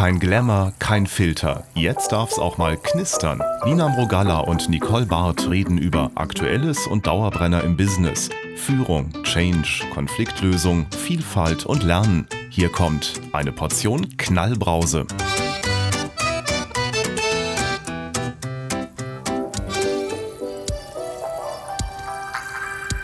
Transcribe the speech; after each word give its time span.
Kein 0.00 0.18
Glamour, 0.18 0.72
kein 0.78 1.06
Filter. 1.06 1.66
Jetzt 1.74 2.12
darf's 2.12 2.38
auch 2.38 2.56
mal 2.56 2.78
knistern. 2.78 3.42
Nina 3.66 3.86
Mrogalla 3.86 4.38
und 4.38 4.70
Nicole 4.70 5.04
Barth 5.04 5.50
reden 5.50 5.76
über 5.76 6.10
Aktuelles 6.14 6.86
und 6.86 7.06
Dauerbrenner 7.06 7.62
im 7.64 7.76
Business. 7.76 8.30
Führung, 8.56 9.12
Change, 9.24 9.84
Konfliktlösung, 9.92 10.86
Vielfalt 10.90 11.66
und 11.66 11.82
Lernen. 11.82 12.26
Hier 12.48 12.70
kommt 12.72 13.20
eine 13.32 13.52
Portion 13.52 14.16
Knallbrause. 14.16 15.06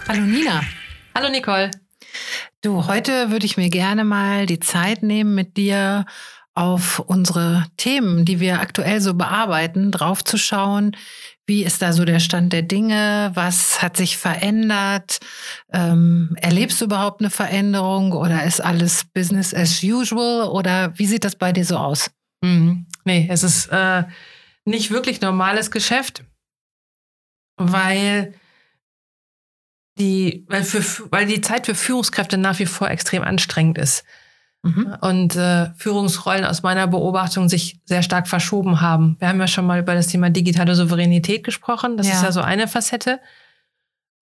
Hallo 0.09 0.23
Nina. 0.23 0.63
Hallo 1.15 1.29
Nicole. 1.29 1.71
Du, 2.63 2.87
heute 2.89 3.31
würde 3.31 3.45
ich 3.45 3.59
mir 3.59 3.69
gerne 3.69 4.03
mal 4.03 4.47
die 4.47 4.61
Zeit 4.61 5.03
nehmen, 5.03 5.35
mit 5.35 5.59
dir 5.59 6.07
auf 6.57 7.01
unsere 7.01 7.67
Themen, 7.77 8.25
die 8.25 8.41
wir 8.41 8.61
aktuell 8.61 9.01
so 9.03 9.15
bearbeiten, 9.15 9.93
draufzuschauen. 9.93 10.97
Wie 11.47 11.63
ist 11.63 11.83
da 11.83 11.93
so 11.93 12.05
der 12.05 12.19
Stand 12.19 12.53
der 12.53 12.63
Dinge? 12.63 13.31
Was 13.35 13.83
hat 13.83 13.97
sich 13.97 14.17
verändert? 14.17 15.21
Ähm, 15.71 16.35
erlebst 16.41 16.81
du 16.81 16.87
überhaupt 16.87 17.21
eine 17.21 17.31
Veränderung 17.31 18.13
oder 18.13 18.45
ist 18.45 18.61
alles 18.61 19.05
Business 19.05 19.53
as 19.53 19.83
usual? 19.83 20.49
Oder 20.49 20.99
wie 20.99 21.07
sieht 21.07 21.25
das 21.25 21.37
bei 21.37 21.53
dir 21.53 21.65
so 21.65 21.77
aus? 21.77 22.11
Mhm. 22.43 22.87
Nee, 23.05 23.29
es 23.31 23.43
ist 23.43 23.67
äh, 23.67 24.05
nicht 24.65 24.91
wirklich 24.91 25.21
normales 25.21 25.71
Geschäft, 25.71 26.25
weil 27.59 28.35
die, 29.99 30.47
weil, 30.49 30.65
für, 30.65 31.11
weil 31.11 31.27
die 31.27 31.43
Zeit 31.43 31.67
für 31.67 31.75
Führungskräfte 31.75 32.39
nach 32.39 32.59
wie 32.59 32.67
vor 32.67 32.91
extrem 32.91 33.23
anstrengend 33.23 33.77
ist. 33.77 34.05
Mhm. 34.67 34.97
Und 35.01 35.37
äh, 35.37 35.71
Führungsrollen 35.77 36.45
aus 36.45 36.65
meiner 36.65 36.89
Beobachtung 36.89 37.49
sich 37.49 37.79
sehr 37.85 38.03
stark 38.03 38.27
verschoben 38.27 38.81
haben. 38.81 39.17
Wir 39.21 39.29
haben 39.29 39.39
ja 39.39 39.47
schon 39.47 39.65
mal 39.65 39.79
über 39.79 39.95
das 39.95 40.09
Thema 40.09 40.29
digitale 40.29 40.75
Souveränität 40.75 41.45
gesprochen. 41.45 41.97
Das 41.97 42.09
ja. 42.09 42.15
ist 42.15 42.23
ja 42.23 42.33
so 42.33 42.41
eine 42.41 42.67
Facette. 42.67 43.21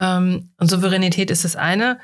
Ähm, 0.01 0.51
und 0.59 0.71
Souveränität 0.71 1.31
ist 1.31 1.45
das 1.45 1.57
eine. 1.57 1.99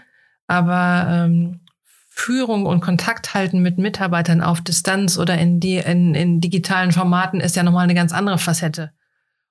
Aber 0.46 1.06
ähm, 1.08 1.60
Führung 2.08 2.64
und 2.64 2.80
Kontakt 2.80 3.34
halten 3.34 3.60
mit 3.60 3.76
Mitarbeitern 3.76 4.40
auf 4.40 4.62
Distanz 4.62 5.18
oder 5.18 5.36
in, 5.36 5.60
die, 5.60 5.76
in, 5.76 6.14
in 6.14 6.40
digitalen 6.40 6.92
Formaten 6.92 7.40
ist 7.40 7.56
ja 7.56 7.62
nochmal 7.62 7.84
eine 7.84 7.94
ganz 7.94 8.12
andere 8.12 8.38
Facette. 8.38 8.90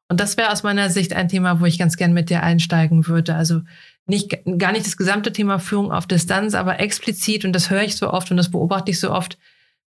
Und 0.07 0.19
das 0.19 0.35
wäre 0.35 0.51
aus 0.51 0.63
meiner 0.63 0.89
Sicht 0.89 1.13
ein 1.13 1.29
Thema, 1.29 1.59
wo 1.59 1.65
ich 1.65 1.77
ganz 1.77 1.95
gern 1.95 2.13
mit 2.13 2.31
dir 2.31 2.41
einsteigen 2.41 3.05
würde. 3.05 3.35
Also 3.35 3.61
nicht, 4.05 4.37
gar 4.57 4.71
nicht 4.71 4.85
das 4.85 4.97
gesamte 4.97 5.31
Thema 5.31 5.59
Führung 5.59 5.91
auf 5.91 6.07
Distanz, 6.07 6.55
aber 6.55 6.79
explizit, 6.79 7.45
und 7.45 7.53
das 7.53 7.69
höre 7.69 7.83
ich 7.83 7.95
so 7.95 8.11
oft 8.11 8.31
und 8.31 8.37
das 8.37 8.51
beobachte 8.51 8.91
ich 8.91 8.99
so 8.99 9.11
oft, 9.11 9.37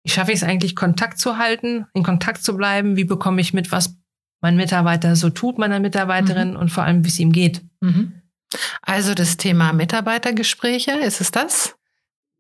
wie 0.04 0.12
schaffe 0.12 0.32
ich 0.32 0.38
es 0.38 0.44
eigentlich, 0.44 0.76
Kontakt 0.76 1.20
zu 1.20 1.38
halten, 1.38 1.86
in 1.94 2.04
Kontakt 2.04 2.44
zu 2.44 2.58
bleiben? 2.58 2.98
Wie 2.98 3.04
bekomme 3.04 3.42
ich 3.42 3.54
mit, 3.54 3.72
was 3.72 3.96
mein 4.42 4.56
Mitarbeiter 4.56 5.16
so 5.16 5.30
tut, 5.30 5.58
meiner 5.58 5.80
Mitarbeiterin 5.80 6.52
mhm. 6.52 6.56
und 6.56 6.70
vor 6.70 6.84
allem, 6.84 7.04
wie 7.04 7.10
es 7.10 7.20
ihm 7.20 7.32
geht? 7.32 7.62
Mhm. 7.82 8.14
Also 8.82 9.14
das 9.14 9.38
Thema 9.38 9.74
Mitarbeitergespräche, 9.74 10.92
ist 10.92 11.22
es 11.22 11.32
das? 11.32 11.76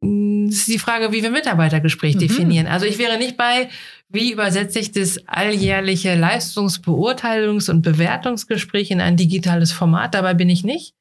Hm, 0.04 0.48
das 0.50 0.60
ist 0.60 0.68
die 0.68 0.80
Frage, 0.80 1.12
wie 1.12 1.22
wir 1.22 1.30
Mitarbeitergespräch 1.30 2.16
mhm. 2.16 2.20
definieren. 2.20 2.68
Also 2.68 2.86
ich 2.86 2.98
wäre 2.98 3.18
nicht 3.18 3.38
bei, 3.38 3.70
wie 4.10 4.34
übersetze 4.34 4.80
ich 4.80 4.92
das 4.92 5.28
alljährliche 5.28 6.16
Leistungsbeurteilungs- 6.16 7.70
und 7.70 7.82
Bewertungsgespräch 7.82 8.92
in 8.92 9.02
ein 9.02 9.18
digitales 9.18 9.72
Format. 9.72 10.16
Dabei 10.16 10.34
bin 10.34 10.50
ich 10.50 10.64
nicht, 10.64 10.96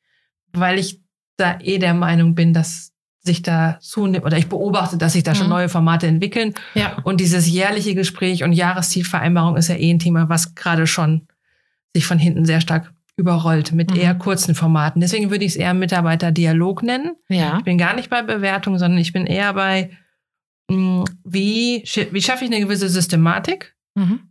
weil 0.52 0.78
ich 0.78 1.00
da 1.36 1.58
eh 1.60 1.78
der 1.78 1.94
Meinung 1.94 2.34
bin, 2.34 2.52
dass 2.52 2.92
sich 3.22 3.42
da 3.42 3.78
zunimmt, 3.80 4.24
oder 4.24 4.38
ich 4.38 4.48
beobachte, 4.48 4.96
dass 4.96 5.12
sich 5.12 5.22
da 5.22 5.34
schon 5.34 5.46
mhm. 5.46 5.52
neue 5.52 5.68
Formate 5.68 6.06
entwickeln. 6.06 6.54
Ja. 6.74 6.96
Und 7.04 7.20
dieses 7.20 7.48
jährliche 7.48 7.94
Gespräch 7.94 8.44
und 8.44 8.52
Jahreszielvereinbarung 8.52 9.56
ist 9.56 9.68
ja 9.68 9.76
eh 9.76 9.90
ein 9.90 9.98
Thema, 9.98 10.28
was 10.28 10.54
gerade 10.54 10.86
schon 10.86 11.26
sich 11.94 12.06
von 12.06 12.18
hinten 12.18 12.44
sehr 12.44 12.60
stark 12.60 12.92
überrollt 13.16 13.72
mit 13.72 13.90
mhm. 13.90 13.96
eher 13.98 14.14
kurzen 14.14 14.54
Formaten. 14.54 15.00
Deswegen 15.00 15.30
würde 15.30 15.44
ich 15.44 15.52
es 15.52 15.56
eher 15.56 15.74
Mitarbeiterdialog 15.74 16.82
nennen. 16.82 17.16
Ja. 17.28 17.58
Ich 17.58 17.64
bin 17.64 17.76
gar 17.76 17.94
nicht 17.94 18.08
bei 18.08 18.22
Bewertung, 18.22 18.78
sondern 18.78 18.98
ich 18.98 19.12
bin 19.12 19.26
eher 19.26 19.52
bei, 19.52 19.90
mh, 20.70 20.76
hm, 20.76 21.04
wie, 21.24 21.84
wie 21.84 22.22
schaffe 22.22 22.44
ich 22.44 22.50
eine 22.50 22.60
gewisse 22.60 22.88
Systematik, 22.88 23.76
mhm. 23.94 24.30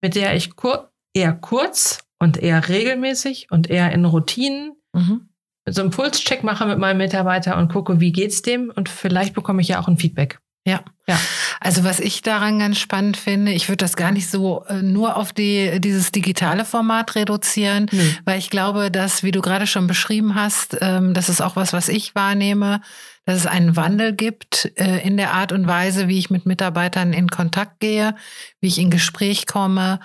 mit 0.00 0.14
der 0.14 0.34
ich 0.34 0.56
kur 0.56 0.90
eher 1.12 1.34
kurz 1.34 1.98
und 2.18 2.38
eher 2.38 2.68
regelmäßig 2.68 3.48
und 3.50 3.68
eher 3.68 3.92
in 3.92 4.06
Routinen 4.06 4.72
mhm. 4.94 5.28
So 5.66 5.82
einen 5.82 5.90
Pulscheck 5.90 6.42
mache 6.42 6.66
mit 6.66 6.78
meinem 6.78 6.98
Mitarbeiter 6.98 7.56
und 7.56 7.72
gucke, 7.72 8.00
wie 8.00 8.12
geht's 8.12 8.42
dem 8.42 8.72
und 8.74 8.88
vielleicht 8.88 9.34
bekomme 9.34 9.62
ich 9.62 9.68
ja 9.68 9.80
auch 9.80 9.88
ein 9.88 9.98
Feedback. 9.98 10.38
Ja. 10.64 10.84
ja. 11.08 11.18
Also 11.60 11.82
was 11.82 11.98
ich 11.98 12.22
daran 12.22 12.60
ganz 12.60 12.78
spannend 12.78 13.16
finde, 13.16 13.52
ich 13.52 13.68
würde 13.68 13.78
das 13.78 13.96
gar 13.96 14.12
nicht 14.12 14.30
so 14.30 14.64
äh, 14.68 14.80
nur 14.80 15.16
auf 15.16 15.32
die, 15.32 15.80
dieses 15.80 16.12
digitale 16.12 16.64
Format 16.64 17.16
reduzieren, 17.16 17.88
mhm. 17.90 18.16
weil 18.24 18.38
ich 18.38 18.48
glaube, 18.48 18.90
dass, 18.90 19.24
wie 19.24 19.32
du 19.32 19.40
gerade 19.40 19.66
schon 19.66 19.88
beschrieben 19.88 20.36
hast, 20.36 20.78
ähm, 20.80 21.14
das 21.14 21.28
ist 21.28 21.40
auch 21.40 21.56
was, 21.56 21.72
was 21.72 21.88
ich 21.88 22.14
wahrnehme, 22.14 22.80
dass 23.24 23.38
es 23.38 23.46
einen 23.46 23.74
Wandel 23.74 24.12
gibt 24.12 24.72
äh, 24.76 24.98
in 25.04 25.16
der 25.16 25.32
Art 25.32 25.50
und 25.50 25.66
Weise, 25.66 26.06
wie 26.06 26.18
ich 26.18 26.30
mit 26.30 26.46
Mitarbeitern 26.46 27.12
in 27.12 27.28
Kontakt 27.28 27.80
gehe, 27.80 28.14
wie 28.60 28.68
ich 28.68 28.78
in 28.78 28.90
Gespräch 28.90 29.46
komme, 29.46 29.98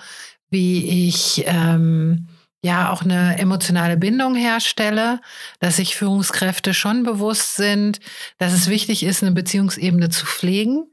wie 0.50 1.08
ich 1.08 1.44
ähm, 1.46 2.28
ja 2.62 2.90
auch 2.90 3.02
eine 3.02 3.38
emotionale 3.38 3.96
Bindung 3.96 4.34
herstelle, 4.34 5.20
dass 5.60 5.76
sich 5.76 5.96
Führungskräfte 5.96 6.74
schon 6.74 7.04
bewusst 7.04 7.56
sind, 7.56 8.00
dass 8.38 8.52
es 8.52 8.68
wichtig 8.68 9.04
ist, 9.04 9.22
eine 9.22 9.32
Beziehungsebene 9.32 10.08
zu 10.08 10.26
pflegen 10.26 10.86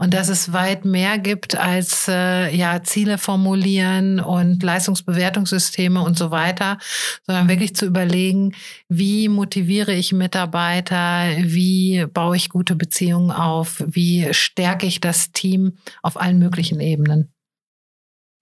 und 0.00 0.14
dass 0.14 0.30
es 0.30 0.54
weit 0.54 0.86
mehr 0.86 1.18
gibt 1.18 1.56
als 1.56 2.08
äh, 2.08 2.56
ja 2.56 2.82
Ziele 2.82 3.18
formulieren 3.18 4.18
und 4.18 4.62
Leistungsbewertungssysteme 4.62 6.00
und 6.00 6.16
so 6.16 6.30
weiter, 6.30 6.78
sondern 7.26 7.50
wirklich 7.50 7.76
zu 7.76 7.84
überlegen, 7.84 8.54
wie 8.88 9.28
motiviere 9.28 9.92
ich 9.92 10.14
Mitarbeiter, 10.14 11.26
wie 11.36 12.06
baue 12.06 12.36
ich 12.36 12.48
gute 12.48 12.76
Beziehungen 12.76 13.30
auf, 13.30 13.84
wie 13.86 14.32
stärke 14.32 14.86
ich 14.86 15.02
das 15.02 15.32
Team 15.32 15.76
auf 16.00 16.18
allen 16.18 16.38
möglichen 16.38 16.80
Ebenen. 16.80 17.30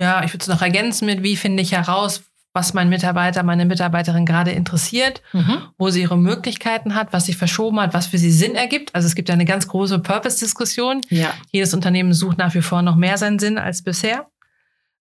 Ja, 0.00 0.22
ich 0.22 0.32
würde 0.32 0.42
es 0.42 0.48
noch 0.48 0.62
ergänzen 0.62 1.06
mit, 1.06 1.24
wie 1.24 1.34
finde 1.34 1.60
ich 1.60 1.72
heraus, 1.72 2.22
was 2.58 2.74
mein 2.74 2.88
Mitarbeiter, 2.88 3.44
meine 3.44 3.66
Mitarbeiterin 3.66 4.26
gerade 4.26 4.50
interessiert, 4.50 5.22
mhm. 5.32 5.62
wo 5.78 5.90
sie 5.90 6.02
ihre 6.02 6.18
Möglichkeiten 6.18 6.96
hat, 6.96 7.12
was 7.12 7.26
sich 7.26 7.36
verschoben 7.36 7.78
hat, 7.78 7.94
was 7.94 8.08
für 8.08 8.18
sie 8.18 8.32
Sinn 8.32 8.56
ergibt. 8.56 8.96
Also 8.96 9.06
es 9.06 9.14
gibt 9.14 9.28
ja 9.28 9.34
eine 9.34 9.44
ganz 9.44 9.68
große 9.68 10.00
Purpose-Diskussion. 10.00 11.02
Ja. 11.08 11.32
Jedes 11.52 11.72
Unternehmen 11.72 12.12
sucht 12.12 12.36
nach 12.36 12.54
wie 12.56 12.62
vor 12.62 12.82
noch 12.82 12.96
mehr 12.96 13.16
seinen 13.16 13.38
Sinn 13.38 13.58
als 13.58 13.82
bisher. 13.82 14.26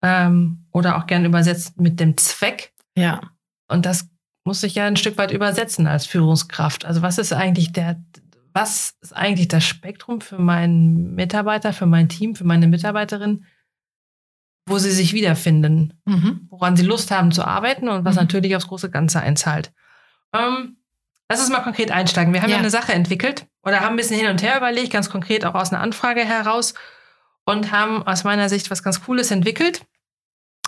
Ähm, 0.00 0.64
oder 0.72 0.96
auch 0.96 1.06
gern 1.06 1.26
übersetzt 1.26 1.78
mit 1.78 2.00
dem 2.00 2.16
Zweck. 2.16 2.72
Ja. 2.96 3.20
Und 3.68 3.84
das 3.84 4.08
muss 4.44 4.62
ich 4.62 4.74
ja 4.74 4.86
ein 4.86 4.96
Stück 4.96 5.18
weit 5.18 5.30
übersetzen 5.30 5.86
als 5.86 6.06
Führungskraft. 6.06 6.86
Also 6.86 7.02
was 7.02 7.18
ist 7.18 7.34
eigentlich 7.34 7.72
der, 7.72 8.02
was 8.54 8.94
ist 9.02 9.14
eigentlich 9.14 9.48
das 9.48 9.64
Spektrum 9.64 10.22
für 10.22 10.38
meinen 10.38 11.14
Mitarbeiter, 11.14 11.74
für 11.74 11.86
mein 11.86 12.08
Team, 12.08 12.34
für 12.34 12.44
meine 12.44 12.66
Mitarbeiterin? 12.66 13.44
Wo 14.66 14.78
sie 14.78 14.92
sich 14.92 15.12
wiederfinden, 15.12 16.00
mhm. 16.04 16.46
woran 16.50 16.76
sie 16.76 16.84
Lust 16.84 17.10
haben 17.10 17.32
zu 17.32 17.44
arbeiten 17.44 17.88
und 17.88 18.04
was 18.04 18.14
mhm. 18.14 18.22
natürlich 18.22 18.54
aufs 18.56 18.68
große 18.68 18.90
Ganze 18.90 19.20
einzahlt. 19.20 19.72
Ähm, 20.32 20.76
lass 21.28 21.40
uns 21.40 21.50
mal 21.50 21.60
konkret 21.60 21.90
einsteigen. 21.90 22.32
Wir 22.32 22.42
haben 22.42 22.50
ja. 22.50 22.56
ja. 22.56 22.60
eine 22.60 22.70
Sache 22.70 22.92
entwickelt 22.92 23.46
oder 23.62 23.80
haben 23.80 23.94
ein 23.94 23.96
bisschen 23.96 24.18
hin 24.18 24.28
und 24.28 24.42
her 24.42 24.56
überlegt, 24.56 24.92
ganz 24.92 25.10
konkret 25.10 25.44
auch 25.44 25.54
aus 25.54 25.72
einer 25.72 25.82
Anfrage 25.82 26.24
heraus 26.24 26.74
und 27.44 27.72
haben 27.72 28.06
aus 28.06 28.24
meiner 28.24 28.48
Sicht 28.48 28.70
was 28.70 28.82
ganz 28.82 29.02
Cooles 29.02 29.30
entwickelt, 29.30 29.82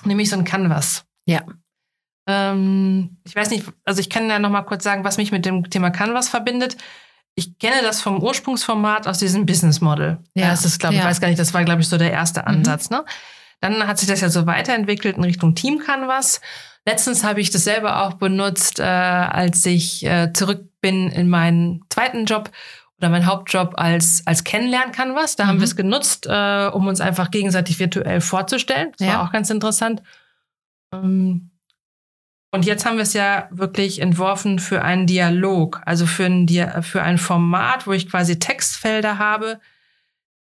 nämlich 0.04 0.30
so 0.30 0.36
ein 0.36 0.44
Canvas. 0.44 1.04
Ja. 1.26 1.42
Ähm, 2.26 3.18
ich 3.24 3.36
weiß 3.36 3.50
nicht, 3.50 3.66
also 3.84 4.00
ich 4.00 4.10
kann 4.10 4.28
ja 4.28 4.38
noch 4.38 4.50
mal 4.50 4.62
kurz 4.62 4.82
sagen, 4.82 5.04
was 5.04 5.18
mich 5.18 5.30
mit 5.30 5.44
dem 5.44 5.68
Thema 5.70 5.90
Canvas 5.90 6.28
verbindet. 6.28 6.76
Ich 7.36 7.58
kenne 7.58 7.82
das 7.82 8.00
vom 8.00 8.22
Ursprungsformat 8.22 9.06
aus 9.06 9.18
diesem 9.18 9.44
Business 9.44 9.80
Model. 9.80 10.18
Ja, 10.34 10.50
das 10.50 10.64
ist, 10.64 10.78
glaube 10.78 10.94
ich, 10.94 11.00
ja. 11.00 11.06
weiß 11.06 11.20
gar 11.20 11.28
nicht, 11.28 11.38
das 11.38 11.52
war, 11.52 11.64
glaube 11.64 11.82
ich, 11.82 11.88
so 11.88 11.98
der 11.98 12.12
erste 12.12 12.40
mhm. 12.40 12.46
Ansatz. 12.46 12.90
Mhm. 12.90 12.98
Ne? 12.98 13.04
Dann 13.64 13.86
hat 13.86 13.98
sich 13.98 14.06
das 14.06 14.20
ja 14.20 14.28
so 14.28 14.46
weiterentwickelt 14.46 15.16
in 15.16 15.24
Richtung 15.24 15.54
Team 15.54 15.78
Canvas. 15.78 16.42
Letztens 16.84 17.24
habe 17.24 17.40
ich 17.40 17.48
das 17.48 17.64
selber 17.64 18.02
auch 18.02 18.12
benutzt, 18.12 18.78
äh, 18.78 18.82
als 18.82 19.64
ich 19.64 20.04
äh, 20.04 20.34
zurück 20.34 20.68
bin 20.82 21.08
in 21.08 21.30
meinen 21.30 21.82
zweiten 21.88 22.26
Job 22.26 22.50
oder 22.98 23.08
mein 23.08 23.24
Hauptjob 23.24 23.72
als, 23.78 24.22
als 24.26 24.44
Kennenlern-Canvas. 24.44 25.36
Da 25.36 25.44
mhm. 25.44 25.48
haben 25.48 25.58
wir 25.60 25.64
es 25.64 25.76
genutzt, 25.76 26.26
äh, 26.28 26.66
um 26.74 26.86
uns 26.88 27.00
einfach 27.00 27.30
gegenseitig 27.30 27.78
virtuell 27.78 28.20
vorzustellen. 28.20 28.92
Das 28.98 29.06
ja. 29.06 29.14
war 29.14 29.26
auch 29.26 29.32
ganz 29.32 29.48
interessant. 29.48 30.02
Ähm, 30.92 31.50
und 32.50 32.66
jetzt 32.66 32.84
haben 32.84 32.96
wir 32.96 33.04
es 33.04 33.14
ja 33.14 33.48
wirklich 33.50 33.98
entworfen 33.98 34.58
für 34.58 34.82
einen 34.82 35.06
Dialog, 35.06 35.80
also 35.86 36.04
für 36.04 36.26
ein, 36.26 36.46
für 36.82 37.02
ein 37.02 37.16
Format, 37.16 37.86
wo 37.86 37.92
ich 37.92 38.10
quasi 38.10 38.38
Textfelder 38.38 39.16
habe, 39.16 39.58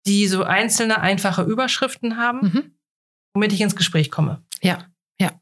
die 0.06 0.28
so 0.28 0.44
einzelne 0.44 1.00
einfache 1.00 1.42
Überschriften 1.42 2.16
haben. 2.16 2.40
Mhm 2.42 2.77
womit 3.34 3.52
ich 3.52 3.60
ins 3.60 3.76
Gespräch 3.76 4.10
komme. 4.10 4.42
Ja. 4.62 4.86
Ja. 5.20 5.32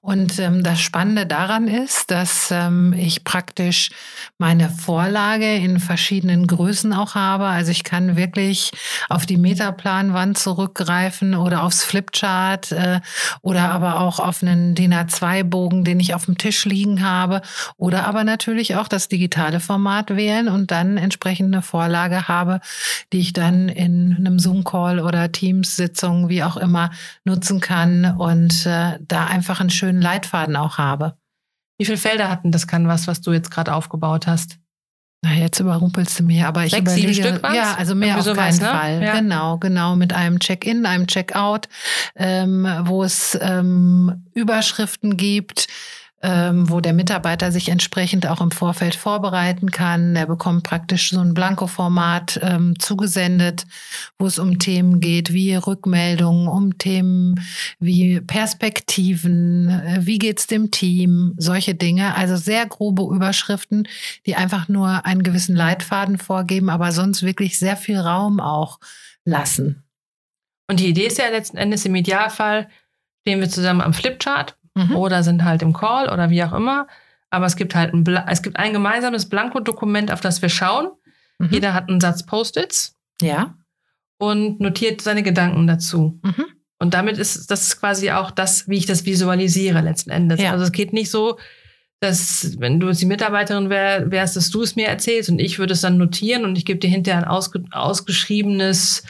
Und 0.00 0.40
ähm, 0.40 0.64
das 0.64 0.80
Spannende 0.80 1.26
daran 1.26 1.68
ist, 1.68 2.10
dass 2.10 2.50
ähm, 2.50 2.92
ich 2.92 3.22
praktisch 3.22 3.90
meine 4.36 4.68
Vorlage 4.68 5.54
in 5.54 5.78
verschiedenen 5.78 6.48
Größen 6.48 6.92
auch 6.92 7.14
habe. 7.14 7.44
Also 7.44 7.70
ich 7.70 7.84
kann 7.84 8.16
wirklich 8.16 8.72
auf 9.08 9.26
die 9.26 9.36
Metaplanwand 9.36 10.38
zurückgreifen 10.38 11.36
oder 11.36 11.62
aufs 11.62 11.84
Flipchart 11.84 12.72
äh, 12.72 13.00
oder 13.42 13.70
aber 13.70 14.00
auch 14.00 14.18
auf 14.18 14.42
einen 14.42 14.74
DIN 14.74 14.92
A2-Bogen, 14.92 15.84
den 15.84 16.00
ich 16.00 16.14
auf 16.14 16.24
dem 16.24 16.36
Tisch 16.36 16.64
liegen 16.64 17.04
habe. 17.04 17.40
Oder 17.76 18.08
aber 18.08 18.24
natürlich 18.24 18.74
auch 18.74 18.88
das 18.88 19.06
digitale 19.06 19.60
Format 19.60 20.16
wählen 20.16 20.48
und 20.48 20.72
dann 20.72 20.96
entsprechend 20.96 21.54
eine 21.54 21.62
Vorlage 21.62 22.26
habe, 22.26 22.58
die 23.12 23.20
ich 23.20 23.32
dann 23.32 23.68
in 23.68 24.16
einem 24.18 24.40
Zoom-Call 24.40 24.98
oder 24.98 25.30
Teams-Sitzung, 25.30 26.28
wie 26.28 26.42
auch 26.42 26.56
immer, 26.56 26.90
nutzen 27.24 27.60
kann 27.60 28.16
und 28.18 28.66
äh, 28.66 28.98
da 29.12 29.26
einfach 29.26 29.60
einen 29.60 29.70
schönen 29.70 30.00
Leitfaden 30.00 30.56
auch 30.56 30.78
habe. 30.78 31.16
Wie 31.78 31.84
viele 31.84 31.98
Felder 31.98 32.28
hatten 32.28 32.50
das 32.50 32.66
Canvas, 32.66 33.06
was 33.06 33.20
du 33.20 33.32
jetzt 33.32 33.50
gerade 33.50 33.74
aufgebaut 33.74 34.26
hast? 34.26 34.58
Na, 35.24 35.34
jetzt 35.34 35.60
überrumpelst 35.60 36.18
du 36.18 36.24
mich, 36.24 36.42
aber 36.44 36.64
ich 36.64 36.72
Sechs, 36.72 36.82
überlege, 36.82 37.14
sieben 37.14 37.28
Stück 37.28 37.42
war's? 37.44 37.54
ja, 37.54 37.74
also 37.74 37.94
mehr 37.94 38.18
auf 38.18 38.24
sowas, 38.24 38.58
keinen 38.58 38.72
ne? 38.72 38.78
Fall. 38.78 39.02
Ja. 39.02 39.14
Genau, 39.20 39.58
genau, 39.58 39.94
mit 39.94 40.12
einem 40.12 40.40
Check-in, 40.40 40.84
einem 40.84 41.06
Check-out, 41.06 41.68
ähm, 42.16 42.66
wo 42.82 43.04
es 43.04 43.38
ähm, 43.40 44.26
Überschriften 44.34 45.16
gibt, 45.16 45.68
ähm, 46.22 46.70
wo 46.70 46.80
der 46.80 46.92
Mitarbeiter 46.92 47.50
sich 47.50 47.68
entsprechend 47.68 48.28
auch 48.28 48.40
im 48.40 48.52
Vorfeld 48.52 48.94
vorbereiten 48.94 49.72
kann. 49.72 50.14
Er 50.14 50.26
bekommt 50.26 50.62
praktisch 50.62 51.10
so 51.10 51.18
ein 51.18 51.34
Blanko-Format 51.34 52.38
ähm, 52.42 52.78
zugesendet, 52.78 53.66
wo 54.18 54.26
es 54.26 54.38
um 54.38 54.60
Themen 54.60 55.00
geht 55.00 55.32
wie 55.32 55.54
Rückmeldungen, 55.56 56.46
um 56.46 56.78
Themen 56.78 57.44
wie 57.80 58.20
Perspektiven, 58.20 59.68
äh, 59.68 59.98
wie 60.02 60.18
geht's 60.18 60.46
dem 60.46 60.70
Team, 60.70 61.34
solche 61.38 61.74
Dinge. 61.74 62.14
Also 62.14 62.36
sehr 62.36 62.66
grobe 62.66 63.02
Überschriften, 63.02 63.88
die 64.24 64.36
einfach 64.36 64.68
nur 64.68 65.04
einen 65.04 65.24
gewissen 65.24 65.56
Leitfaden 65.56 66.18
vorgeben, 66.18 66.70
aber 66.70 66.92
sonst 66.92 67.24
wirklich 67.24 67.58
sehr 67.58 67.76
viel 67.76 67.98
Raum 67.98 68.38
auch 68.38 68.78
lassen. 69.24 69.82
Und 70.70 70.78
die 70.78 70.88
Idee 70.88 71.06
ist 71.06 71.18
ja 71.18 71.28
letzten 71.28 71.56
Endes 71.56 71.84
im 71.84 71.96
Idealfall, 71.96 72.68
stehen 73.22 73.40
wir 73.40 73.50
zusammen 73.50 73.80
am 73.80 73.92
Flipchart 73.92 74.56
Mhm. 74.74 74.96
oder 74.96 75.22
sind 75.22 75.44
halt 75.44 75.62
im 75.62 75.72
Call 75.72 76.08
oder 76.10 76.30
wie 76.30 76.42
auch 76.44 76.52
immer. 76.52 76.86
Aber 77.30 77.46
es 77.46 77.56
gibt 77.56 77.74
halt 77.74 77.94
ein, 77.94 78.04
es 78.28 78.42
gibt 78.42 78.58
ein 78.58 78.72
gemeinsames 78.72 79.28
Blanko-Dokument, 79.28 80.12
auf 80.12 80.20
das 80.20 80.42
wir 80.42 80.48
schauen. 80.48 80.88
Mhm. 81.38 81.48
Jeder 81.50 81.74
hat 81.74 81.88
einen 81.88 82.00
Satz 82.00 82.24
Post-its 82.26 82.96
Ja. 83.20 83.54
und 84.18 84.60
notiert 84.60 85.00
seine 85.00 85.22
Gedanken 85.22 85.66
dazu. 85.66 86.18
Mhm. 86.22 86.44
Und 86.78 86.94
damit 86.94 87.16
ist 87.18 87.50
das 87.50 87.78
quasi 87.78 88.10
auch 88.10 88.30
das, 88.30 88.68
wie 88.68 88.76
ich 88.76 88.86
das 88.86 89.04
visualisiere 89.06 89.80
letzten 89.80 90.10
Endes. 90.10 90.40
Ja. 90.40 90.50
Also 90.52 90.64
es 90.64 90.72
geht 90.72 90.92
nicht 90.92 91.10
so, 91.10 91.38
dass 92.00 92.58
wenn 92.58 92.80
du 92.80 92.88
jetzt 92.88 93.00
die 93.00 93.06
Mitarbeiterin 93.06 93.70
wär, 93.70 94.10
wärst, 94.10 94.34
dass 94.36 94.50
du 94.50 94.62
es 94.62 94.74
mir 94.74 94.88
erzählst 94.88 95.30
und 95.30 95.38
ich 95.38 95.58
würde 95.60 95.74
es 95.74 95.80
dann 95.82 95.96
notieren 95.98 96.44
und 96.44 96.58
ich 96.58 96.64
gebe 96.64 96.80
dir 96.80 96.90
hinterher 96.90 97.22
ein 97.22 97.28
ausge, 97.28 97.62
ausgeschriebenes 97.70 99.04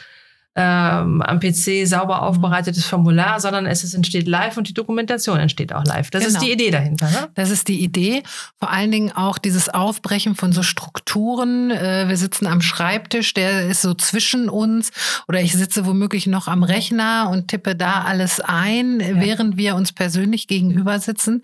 ähm, 0.55 1.21
am 1.23 1.39
PC 1.39 1.87
sauber 1.87 2.21
aufbereitetes 2.21 2.85
Formular, 2.85 3.39
sondern 3.39 3.65
es 3.65 3.83
ist, 3.83 3.95
entsteht 3.95 4.27
live 4.27 4.55
und 4.57 4.67
die 4.69 4.73
Dokumentation 4.75 5.39
entsteht 5.39 5.73
auch 5.73 5.83
live. 5.85 6.11
Das 6.11 6.23
Genau. 6.25 6.37
ist 6.37 6.45
die 6.45 6.51
Idee 6.51 6.69
dahinter. 6.69 7.09
Ne? 7.09 7.29
Das 7.33 7.49
ist 7.49 7.67
die 7.67 7.79
Idee. 7.83 8.21
Vor 8.59 8.69
allen 8.69 8.91
Dingen 8.91 9.11
auch 9.11 9.39
dieses 9.39 9.69
Aufbrechen 9.69 10.35
von 10.35 10.51
so 10.53 10.61
Strukturen. 10.61 11.71
Äh, 11.71 12.07
Wir 12.07 12.17
sitzen 12.17 12.45
am 12.45 12.61
Schreibtisch, 12.61 13.33
der 13.33 13.67
ist 13.67 13.81
so 13.81 13.95
zwischen 13.95 14.47
uns. 14.47 14.91
Oder 15.27 15.41
ich 15.41 15.53
sitze 15.53 15.87
womöglich 15.87 16.27
noch 16.27 16.47
am 16.47 16.61
Rechner 16.61 17.29
und 17.31 17.47
tippe 17.47 17.75
da 17.75 18.01
alles 18.03 18.39
ein, 18.39 18.99
während 18.99 19.57
wir 19.57 19.73
uns 19.75 19.91
persönlich 19.91 20.47
gegenüber 20.47 20.99
sitzen. 20.99 21.41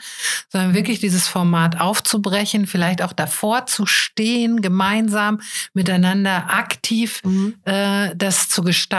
Sondern 0.49 0.75
wirklich 0.75 0.99
dieses 0.99 1.27
Format 1.27 1.81
aufzubrechen, 1.81 2.67
vielleicht 2.67 3.01
auch 3.01 3.13
davor 3.13 3.65
zu 3.65 3.87
stehen, 3.87 4.61
gemeinsam 4.61 5.39
miteinander 5.73 6.51
aktiv 6.51 7.21
äh, 7.65 8.15
das 8.15 8.49
zu 8.49 8.61
gestalten. 8.61 8.98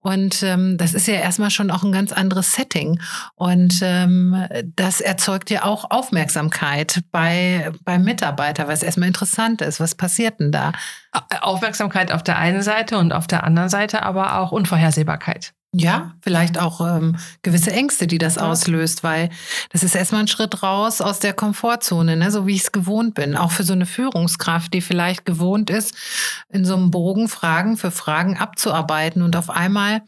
Und 0.00 0.42
ähm, 0.42 0.76
das 0.78 0.94
ist 0.94 1.06
ja 1.06 1.14
erstmal 1.14 1.50
schon 1.50 1.70
auch 1.70 1.82
ein 1.82 1.92
ganz 1.92 2.12
anderes 2.12 2.52
Setting. 2.52 3.00
Und 3.34 3.80
ähm, 3.82 4.46
das 4.76 5.00
erzeugt 5.00 5.50
ja 5.50 5.64
auch 5.64 5.90
Aufmerksamkeit 5.90 7.02
bei, 7.12 7.72
beim 7.84 8.02
Mitarbeiter, 8.02 8.68
was 8.68 8.82
erstmal 8.82 9.08
interessant 9.08 9.62
ist. 9.62 9.80
Was 9.80 9.94
passiert 9.94 10.40
denn 10.40 10.52
da? 10.52 10.72
Aufmerksamkeit 11.40 12.12
auf 12.12 12.22
der 12.22 12.38
einen 12.38 12.62
Seite 12.62 12.98
und 12.98 13.12
auf 13.12 13.26
der 13.26 13.44
anderen 13.44 13.68
Seite 13.68 14.02
aber 14.02 14.38
auch 14.38 14.52
Unvorhersehbarkeit. 14.52 15.52
Ja, 15.74 16.14
vielleicht 16.20 16.58
auch 16.58 16.82
ähm, 16.82 17.16
gewisse 17.40 17.72
Ängste, 17.72 18.06
die 18.06 18.18
das 18.18 18.34
Ja. 18.34 18.42
auslöst, 18.50 19.02
weil 19.02 19.30
das 19.70 19.82
ist 19.82 19.94
erstmal 19.94 20.20
ein 20.20 20.28
Schritt 20.28 20.62
raus 20.62 21.00
aus 21.00 21.18
der 21.18 21.32
Komfortzone, 21.32 22.16
ne? 22.16 22.30
so 22.30 22.46
wie 22.46 22.54
ich 22.54 22.62
es 22.64 22.72
gewohnt 22.72 23.14
bin. 23.14 23.34
Auch 23.36 23.52
für 23.52 23.62
so 23.64 23.72
eine 23.72 23.86
Führungskraft, 23.86 24.74
die 24.74 24.82
vielleicht 24.82 25.24
gewohnt 25.24 25.70
ist, 25.70 25.94
in 26.50 26.66
so 26.66 26.74
einem 26.76 26.90
Bogen 26.90 27.26
Fragen 27.28 27.78
für 27.78 27.90
Fragen 27.90 28.36
abzuarbeiten 28.36 29.22
und 29.22 29.34
auf 29.34 29.48
einmal 29.48 30.02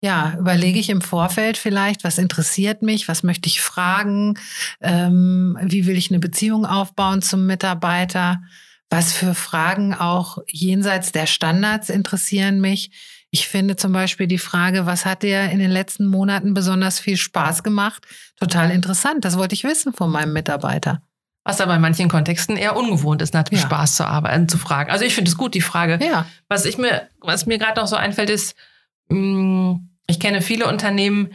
ja, 0.00 0.36
überlege 0.38 0.78
ich 0.78 0.90
im 0.90 1.00
Vorfeld 1.00 1.56
vielleicht, 1.56 2.04
was 2.04 2.18
interessiert 2.18 2.82
mich, 2.82 3.08
was 3.08 3.22
möchte 3.22 3.48
ich 3.48 3.60
fragen, 3.62 4.38
ähm, 4.80 5.58
wie 5.62 5.86
will 5.86 5.96
ich 5.96 6.10
eine 6.10 6.20
Beziehung 6.20 6.66
aufbauen 6.66 7.22
zum 7.22 7.46
Mitarbeiter, 7.46 8.40
was 8.90 9.12
für 9.12 9.34
Fragen 9.34 9.94
auch 9.94 10.38
jenseits 10.46 11.12
der 11.12 11.26
Standards 11.26 11.88
interessieren 11.88 12.60
mich. 12.60 12.90
Ich 13.38 13.48
finde 13.48 13.76
zum 13.76 13.92
Beispiel 13.92 14.26
die 14.26 14.38
Frage, 14.38 14.86
was 14.86 15.04
hat 15.04 15.22
dir 15.22 15.50
in 15.50 15.58
den 15.58 15.70
letzten 15.70 16.06
Monaten 16.06 16.54
besonders 16.54 16.98
viel 16.98 17.18
Spaß 17.18 17.62
gemacht, 17.62 18.02
total 18.40 18.70
interessant. 18.70 19.26
Das 19.26 19.36
wollte 19.36 19.54
ich 19.54 19.62
wissen 19.62 19.92
von 19.92 20.10
meinem 20.10 20.32
Mitarbeiter. 20.32 21.02
Was 21.44 21.60
aber 21.60 21.74
in 21.74 21.82
manchen 21.82 22.08
Kontexten 22.08 22.56
eher 22.56 22.74
ungewohnt 22.76 23.20
ist, 23.20 23.34
nach 23.34 23.42
dem 23.42 23.58
Ja. 23.58 23.62
Spaß 23.64 23.96
zu 23.96 24.06
arbeiten, 24.06 24.48
zu 24.48 24.56
fragen. 24.56 24.90
Also 24.90 25.04
ich 25.04 25.14
finde 25.14 25.30
es 25.30 25.36
gut, 25.36 25.52
die 25.54 25.60
Frage. 25.60 25.98
Ja, 26.02 26.24
Was 26.48 26.64
ich 26.64 26.78
mir, 26.78 27.08
was 27.20 27.44
mir 27.44 27.58
gerade 27.58 27.78
noch 27.78 27.86
so 27.86 27.96
einfällt, 27.96 28.30
ist, 28.30 28.56
mh, 29.10 29.80
ich 30.06 30.18
kenne 30.18 30.40
viele 30.40 30.66
Unternehmen, 30.66 31.28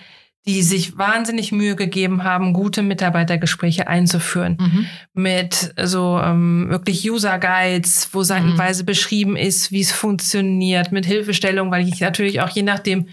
die 0.45 0.63
sich 0.63 0.97
wahnsinnig 0.97 1.51
Mühe 1.51 1.75
gegeben 1.75 2.23
haben, 2.23 2.53
gute 2.53 2.81
Mitarbeitergespräche 2.81 3.87
einzuführen. 3.87 4.57
mhm. 4.59 4.85
Mit 5.13 5.73
so 5.83 6.19
ähm, 6.23 6.67
wirklich 6.69 7.09
User 7.09 7.37
Guides, 7.37 8.09
wo 8.11 8.23
seitenweise 8.23 8.83
beschrieben 8.83 9.35
ist, 9.35 9.71
wie 9.71 9.81
es 9.81 9.91
funktioniert, 9.91 10.91
mit 10.91 11.05
Hilfestellung, 11.05 11.69
weil 11.69 11.87
ich 11.87 11.99
natürlich 11.99 12.41
auch 12.41 12.49
je 12.49 12.63
nachdem, 12.63 13.07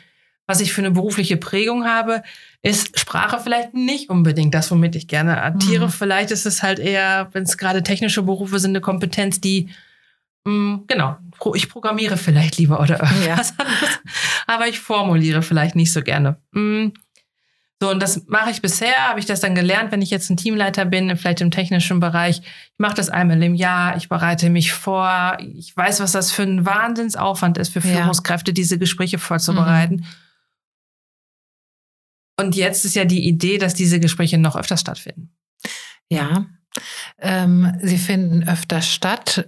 was 0.47 0.61
ich 0.61 0.73
für 0.73 0.81
eine 0.81 0.93
berufliche 0.93 1.37
Prägung 1.37 1.85
habe, 1.85 2.23
ist 2.63 2.99
Sprache 2.99 3.39
vielleicht 3.39 3.75
nicht 3.75 4.09
unbedingt 4.09 4.55
das, 4.55 4.71
womit 4.71 4.97
ich 4.97 5.07
gerne 5.07 5.43
adtiere. 5.43 5.87
Mhm. 5.87 5.91
Vielleicht 5.91 6.31
ist 6.31 6.47
es 6.47 6.63
halt 6.63 6.79
eher, 6.79 7.29
wenn 7.33 7.43
es 7.43 7.59
gerade 7.59 7.83
technische 7.83 8.23
Berufe 8.23 8.59
sind, 8.59 8.71
eine 8.71 8.81
Kompetenz, 8.81 9.43
die 9.43 9.69
mh, 10.45 10.85
genau, 10.87 11.17
ich 11.55 11.69
programmiere 11.69 12.17
vielleicht 12.17 12.57
lieber 12.57 12.81
oder 12.81 13.03
irgendwas 13.03 13.55
anderes, 13.59 14.01
aber 14.47 14.67
ich 14.69 14.81
formuliere 14.81 15.43
vielleicht 15.43 15.77
nicht 15.77 15.93
so 15.93 16.03
gerne. 16.03 16.39
So, 17.81 17.91
und 17.91 18.01
das 18.03 18.27
mache 18.27 18.51
ich 18.51 18.61
bisher, 18.61 19.09
habe 19.09 19.21
ich 19.21 19.27
das 19.27 19.39
dann 19.39 19.55
gelernt, 19.55 19.93
wenn 19.93 20.03
ich 20.03 20.11
jetzt 20.11 20.31
ein 20.31 20.37
Teamleiter 20.37 20.85
bin, 20.85 21.17
vielleicht 21.17 21.41
im 21.41 21.53
technischen 21.53 22.01
Bereich. 22.01 22.41
Ich 22.41 22.79
mache 22.79 22.95
das 22.95 23.09
einmal 23.09 23.41
im 23.41 23.55
Jahr, 23.55 23.97
ich 23.97 24.09
bereite 24.09 24.51
mich 24.51 24.73
vor, 24.73 25.39
ich 25.41 25.77
weiß, 25.77 26.01
was 26.01 26.11
das 26.11 26.33
für 26.33 26.43
ein 26.43 26.67
Wahnsinnsaufwand 26.67 27.57
ist 27.59 27.73
für 27.73 27.79
Ja. 27.81 27.99
Führungskräfte, 27.99 28.53
diese 28.53 28.79
Gespräche 28.79 29.19
vorzubereiten. 29.19 30.07
Und 32.37 32.57
jetzt 32.57 32.85
ist 32.85 32.97
ja 32.97 33.05
die 33.05 33.29
Idee, 33.29 33.59
dass 33.59 33.75
diese 33.75 34.01
Gespräche 34.01 34.39
noch 34.39 34.57
öfter 34.57 34.77
stattfinden. 34.77 35.31
Ja, 36.11 36.47
ähm, 37.19 37.79
sie 37.83 37.99
finden 37.99 38.49
öfter 38.49 38.83
statt, 38.83 39.47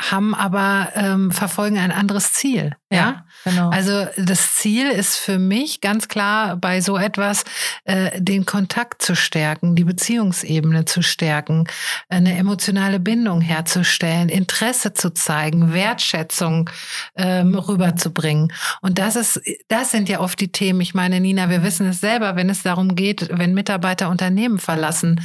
haben 0.00 0.34
aber 0.34 0.90
ähm, 0.94 1.30
verfolgen 1.32 1.76
ein 1.76 1.90
anderes 1.90 2.32
Ziel. 2.32 2.76
Ja, 2.90 3.26
genau. 3.44 3.68
also 3.68 4.06
das 4.16 4.54
Ziel 4.54 4.88
ist 4.88 5.16
für 5.16 5.38
mich 5.38 5.82
ganz 5.82 6.08
klar 6.08 6.56
bei 6.56 6.80
so 6.80 6.96
etwas, 6.96 7.44
äh, 7.84 8.18
den 8.20 8.46
Kontakt 8.46 9.02
zu 9.02 9.14
stärken, 9.14 9.76
die 9.76 9.84
Beziehungsebene 9.84 10.86
zu 10.86 11.02
stärken, 11.02 11.66
eine 12.08 12.38
emotionale 12.38 12.98
Bindung 12.98 13.42
herzustellen, 13.42 14.30
Interesse 14.30 14.94
zu 14.94 15.10
zeigen, 15.10 15.74
Wertschätzung 15.74 16.70
ähm, 17.16 17.54
rüberzubringen. 17.56 18.52
Und 18.80 18.98
das 18.98 19.16
ist, 19.16 19.42
das 19.68 19.90
sind 19.90 20.08
ja 20.08 20.20
oft 20.20 20.40
die 20.40 20.52
Themen. 20.52 20.80
Ich 20.80 20.94
meine, 20.94 21.20
Nina, 21.20 21.50
wir 21.50 21.62
wissen 21.62 21.86
es 21.88 22.00
selber, 22.00 22.36
wenn 22.36 22.48
es 22.48 22.62
darum 22.62 22.94
geht, 22.94 23.28
wenn 23.32 23.52
Mitarbeiter 23.52 24.08
Unternehmen 24.08 24.58
verlassen. 24.58 25.20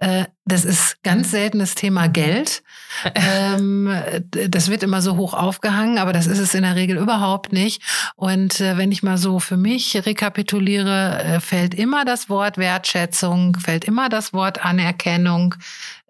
Äh, 0.00 0.26
das 0.44 0.64
ist 0.64 1.02
ganz 1.02 1.30
selten 1.30 1.58
das 1.58 1.74
Thema 1.74 2.08
Geld. 2.08 2.62
ähm, 3.14 3.90
das 4.30 4.70
wird 4.70 4.82
immer 4.82 5.02
so 5.02 5.16
hoch 5.16 5.34
aufgehangen, 5.34 5.98
aber 5.98 6.12
das 6.12 6.26
ist 6.26 6.38
es 6.38 6.54
in 6.54 6.62
der 6.62 6.76
Regel 6.76 6.96
überhaupt 6.96 7.52
nicht. 7.52 7.82
Und 8.16 8.60
äh, 8.60 8.76
wenn 8.76 8.92
ich 8.92 9.02
mal 9.02 9.18
so 9.18 9.40
für 9.40 9.56
mich 9.56 10.06
rekapituliere, 10.06 11.22
äh, 11.22 11.40
fällt 11.40 11.74
immer 11.74 12.04
das 12.04 12.28
Wort 12.28 12.58
Wertschätzung, 12.58 13.56
fällt 13.56 13.84
immer 13.84 14.08
das 14.08 14.32
Wort 14.32 14.64
Anerkennung, 14.64 15.54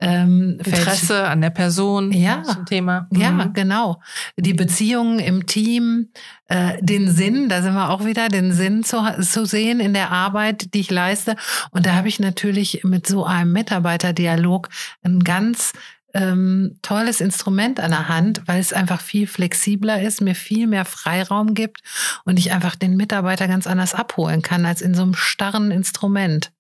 ähm, 0.01 0.59
Interesse 0.65 1.27
an 1.27 1.41
der 1.41 1.51
Person 1.51 2.13
ja, 2.13 2.43
zum 2.45 2.67
Thema. 2.67 3.09
Mhm. 3.11 3.21
Ja, 3.21 3.45
genau. 3.53 4.01
Die 4.37 4.55
Beziehungen 4.55 5.19
im 5.19 5.47
Team, 5.47 6.11
äh, 6.47 6.81
den 6.81 7.11
Sinn, 7.11 7.49
da 7.49 7.63
sind 7.63 7.75
wir 7.75 7.91
auch 7.91 8.05
wieder, 8.05 8.29
den 8.29 8.53
Sinn 8.53 8.85
zu, 8.85 8.99
zu 9.21 9.45
sehen 9.45 9.81
in 9.81 9.95
der 9.95 10.11
Arbeit, 10.11 10.73
die 10.75 10.81
ich 10.81 10.91
leiste. 10.91 11.37
Und 11.71 11.87
da 11.87 11.95
habe 11.95 12.09
ich 12.09 12.21
natürlich 12.21 12.85
mit 12.85 13.07
so 13.07 13.25
einem 13.25 13.53
Mitarbeiterdialog 13.53 14.69
ein 15.03 15.21
ganz 15.25 15.73
ähm, 16.15 16.79
tolles 16.83 17.21
Instrument 17.21 17.81
an 17.81 17.91
der 17.91 18.09
Hand, 18.09 18.43
weil 18.47 18.61
es 18.61 18.73
einfach 18.73 19.01
viel 19.01 19.27
flexibler 19.27 20.01
ist, 20.01 20.21
mir 20.21 20.35
viel 20.35 20.67
mehr 20.67 20.85
Freiraum 20.85 21.55
gibt 21.55 21.83
und 22.25 22.39
ich 22.39 22.53
einfach 22.53 22.77
den 22.77 22.97
Mitarbeiter 22.97 23.47
ganz 23.47 23.67
anders 23.67 23.95
abholen 23.95 24.43
kann 24.43 24.65
als 24.65 24.81
in 24.81 24.95
so 24.95 25.03
einem 25.03 25.15
starren 25.15 25.71
Instrument. 25.71 26.53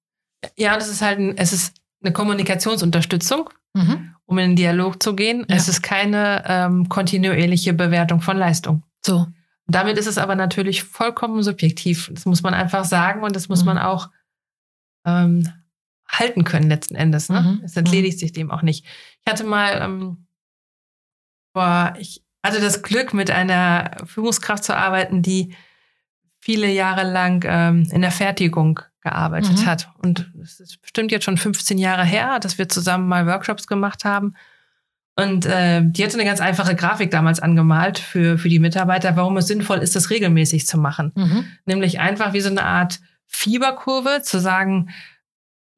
Ja, 0.56 0.76
das 0.76 0.88
ist 0.88 1.02
halt 1.02 1.18
ein, 1.18 1.36
es 1.36 1.52
ist 1.52 1.74
eine 2.02 2.12
Kommunikationsunterstützung, 2.12 3.50
mhm. 3.74 4.14
um 4.24 4.38
in 4.38 4.50
den 4.50 4.56
Dialog 4.56 5.02
zu 5.02 5.14
gehen. 5.14 5.44
Ja. 5.48 5.56
Es 5.56 5.68
ist 5.68 5.82
keine 5.82 6.44
ähm, 6.46 6.88
kontinuierliche 6.88 7.74
Bewertung 7.74 8.20
von 8.20 8.36
Leistung. 8.36 8.82
So. 9.04 9.26
Damit 9.66 9.98
ist 9.98 10.06
es 10.06 10.16
aber 10.16 10.34
natürlich 10.34 10.82
vollkommen 10.82 11.42
subjektiv. 11.42 12.10
Das 12.12 12.24
muss 12.24 12.42
man 12.42 12.54
einfach 12.54 12.84
sagen 12.84 13.22
und 13.22 13.36
das 13.36 13.48
muss 13.48 13.60
mhm. 13.60 13.66
man 13.66 13.78
auch 13.78 14.08
ähm, 15.04 15.46
halten 16.08 16.44
können 16.44 16.68
letzten 16.68 16.94
Endes. 16.94 17.28
Ne? 17.28 17.42
Mhm. 17.42 17.64
Es 17.64 17.76
entledigt 17.76 18.16
mhm. 18.16 18.20
sich 18.20 18.32
dem 18.32 18.50
auch 18.50 18.62
nicht. 18.62 18.86
Ich 19.24 19.30
hatte 19.30 19.44
mal, 19.44 19.80
ähm, 19.82 20.26
boah, 21.52 21.94
ich 21.98 22.24
hatte 22.42 22.60
das 22.60 22.82
Glück, 22.82 23.12
mit 23.12 23.30
einer 23.30 23.90
Führungskraft 24.06 24.64
zu 24.64 24.74
arbeiten, 24.74 25.22
die 25.22 25.54
viele 26.40 26.68
Jahre 26.68 27.10
lang 27.10 27.44
ähm, 27.46 27.86
in 27.92 28.00
der 28.00 28.10
Fertigung 28.10 28.80
gearbeitet 29.08 29.58
mhm. 29.58 29.66
hat. 29.66 29.88
Und 30.02 30.30
es 30.42 30.60
ist 30.60 30.80
bestimmt 30.82 31.10
jetzt 31.10 31.24
schon 31.24 31.36
15 31.36 31.78
Jahre 31.78 32.04
her, 32.04 32.38
dass 32.38 32.58
wir 32.58 32.68
zusammen 32.68 33.08
mal 33.08 33.26
Workshops 33.26 33.66
gemacht 33.66 34.04
haben. 34.04 34.34
Und 35.16 35.46
äh, 35.46 35.82
die 35.84 36.04
hatte 36.04 36.14
eine 36.14 36.24
ganz 36.24 36.40
einfache 36.40 36.76
Grafik 36.76 37.10
damals 37.10 37.40
angemalt 37.40 37.98
für, 37.98 38.38
für 38.38 38.48
die 38.48 38.60
Mitarbeiter, 38.60 39.16
warum 39.16 39.36
es 39.36 39.48
sinnvoll 39.48 39.78
ist, 39.78 39.96
das 39.96 40.10
regelmäßig 40.10 40.66
zu 40.66 40.78
machen. 40.78 41.12
Mhm. 41.16 41.44
Nämlich 41.64 41.98
einfach 41.98 42.32
wie 42.34 42.40
so 42.40 42.50
eine 42.50 42.64
Art 42.64 43.00
Fieberkurve 43.26 44.22
zu 44.22 44.38
sagen, 44.38 44.90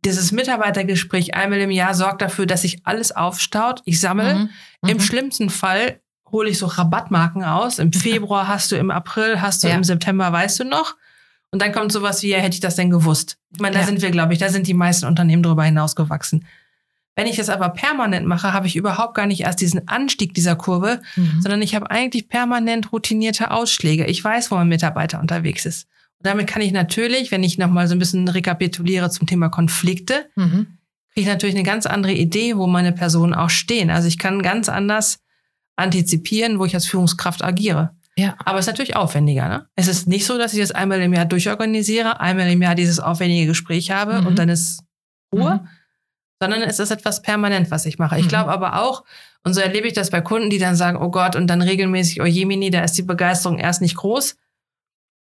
dieses 0.04 0.32
Mitarbeitergespräch 0.32 1.34
einmal 1.34 1.60
im 1.60 1.70
Jahr 1.70 1.94
sorgt 1.94 2.22
dafür, 2.22 2.46
dass 2.46 2.62
sich 2.62 2.86
alles 2.86 3.12
aufstaut. 3.12 3.82
Ich 3.84 4.00
sammle. 4.00 4.34
Mhm. 4.34 4.50
Im 4.86 4.96
mhm. 4.96 5.00
schlimmsten 5.00 5.50
Fall 5.50 6.00
hole 6.30 6.50
ich 6.50 6.58
so 6.58 6.66
Rabattmarken 6.66 7.44
aus. 7.44 7.78
Im 7.78 7.92
Februar 7.92 8.48
hast 8.48 8.72
du, 8.72 8.76
im 8.76 8.90
April 8.90 9.40
hast 9.40 9.64
du, 9.64 9.68
ja. 9.68 9.74
im 9.74 9.84
September 9.84 10.32
weißt 10.32 10.60
du 10.60 10.64
noch. 10.64 10.96
Und 11.52 11.60
dann 11.62 11.72
kommt 11.72 11.92
sowas 11.92 12.22
wie, 12.22 12.28
ja, 12.28 12.38
hätte 12.38 12.54
ich 12.54 12.60
das 12.60 12.76
denn 12.76 12.90
gewusst? 12.90 13.36
Ich 13.52 13.60
meine, 13.60 13.74
da 13.74 13.80
ja. 13.80 13.86
sind 13.86 14.02
wir, 14.02 14.10
glaube 14.10 14.32
ich, 14.32 14.38
da 14.38 14.48
sind 14.48 14.66
die 14.66 14.74
meisten 14.74 15.06
Unternehmen 15.06 15.42
darüber 15.42 15.64
hinausgewachsen. 15.64 16.46
Wenn 17.16 17.26
ich 17.26 17.36
das 17.36 17.50
aber 17.50 17.70
permanent 17.70 18.26
mache, 18.26 18.52
habe 18.52 18.66
ich 18.66 18.76
überhaupt 18.76 19.14
gar 19.14 19.26
nicht 19.26 19.40
erst 19.40 19.60
diesen 19.60 19.88
Anstieg 19.88 20.32
dieser 20.32 20.54
Kurve, 20.54 21.02
mhm. 21.16 21.40
sondern 21.42 21.60
ich 21.60 21.74
habe 21.74 21.90
eigentlich 21.90 22.28
permanent 22.28 22.92
routinierte 22.92 23.50
Ausschläge. 23.50 24.06
Ich 24.06 24.22
weiß, 24.22 24.50
wo 24.50 24.54
mein 24.54 24.68
Mitarbeiter 24.68 25.20
unterwegs 25.20 25.66
ist. 25.66 25.88
Und 26.18 26.26
damit 26.26 26.46
kann 26.46 26.62
ich 26.62 26.72
natürlich, 26.72 27.30
wenn 27.30 27.42
ich 27.42 27.58
nochmal 27.58 27.88
so 27.88 27.94
ein 27.94 27.98
bisschen 27.98 28.28
rekapituliere 28.28 29.10
zum 29.10 29.26
Thema 29.26 29.48
Konflikte, 29.48 30.30
mhm. 30.36 30.78
kriege 31.12 31.22
ich 31.22 31.26
natürlich 31.26 31.56
eine 31.56 31.64
ganz 31.64 31.84
andere 31.86 32.12
Idee, 32.12 32.56
wo 32.56 32.66
meine 32.68 32.92
Personen 32.92 33.34
auch 33.34 33.50
stehen. 33.50 33.90
Also 33.90 34.06
ich 34.06 34.18
kann 34.18 34.42
ganz 34.42 34.68
anders 34.68 35.18
antizipieren, 35.76 36.58
wo 36.58 36.64
ich 36.64 36.74
als 36.74 36.86
Führungskraft 36.86 37.42
agiere. 37.42 37.90
Ja. 38.20 38.36
Aber 38.44 38.58
es 38.58 38.66
ist 38.66 38.72
natürlich 38.72 38.96
aufwendiger. 38.96 39.48
Ne? 39.48 39.66
Es 39.76 39.88
ist 39.88 40.06
nicht 40.06 40.26
so, 40.26 40.36
dass 40.36 40.52
ich 40.52 40.60
das 40.60 40.72
einmal 40.72 41.00
im 41.00 41.12
Jahr 41.12 41.24
durchorganisiere, 41.24 42.20
einmal 42.20 42.50
im 42.50 42.60
Jahr 42.60 42.74
dieses 42.74 43.00
aufwendige 43.00 43.46
Gespräch 43.46 43.90
habe 43.90 44.20
mhm. 44.20 44.26
und 44.26 44.38
dann 44.38 44.48
ist 44.48 44.82
Ruhe, 45.34 45.60
mhm. 45.62 45.68
sondern 46.40 46.62
es 46.62 46.78
ist 46.78 46.90
etwas 46.90 47.22
permanent, 47.22 47.70
was 47.70 47.86
ich 47.86 47.98
mache. 47.98 48.18
Ich 48.18 48.26
mhm. 48.26 48.28
glaube 48.28 48.50
aber 48.50 48.82
auch, 48.82 49.04
und 49.42 49.54
so 49.54 49.60
erlebe 49.60 49.86
ich 49.86 49.94
das 49.94 50.10
bei 50.10 50.20
Kunden, 50.20 50.50
die 50.50 50.58
dann 50.58 50.76
sagen, 50.76 50.98
oh 51.00 51.10
Gott, 51.10 51.34
und 51.34 51.46
dann 51.46 51.62
regelmäßig, 51.62 52.20
oh 52.20 52.26
Jemini, 52.26 52.70
da 52.70 52.84
ist 52.84 52.98
die 52.98 53.02
Begeisterung 53.02 53.58
erst 53.58 53.80
nicht 53.80 53.96
groß. 53.96 54.36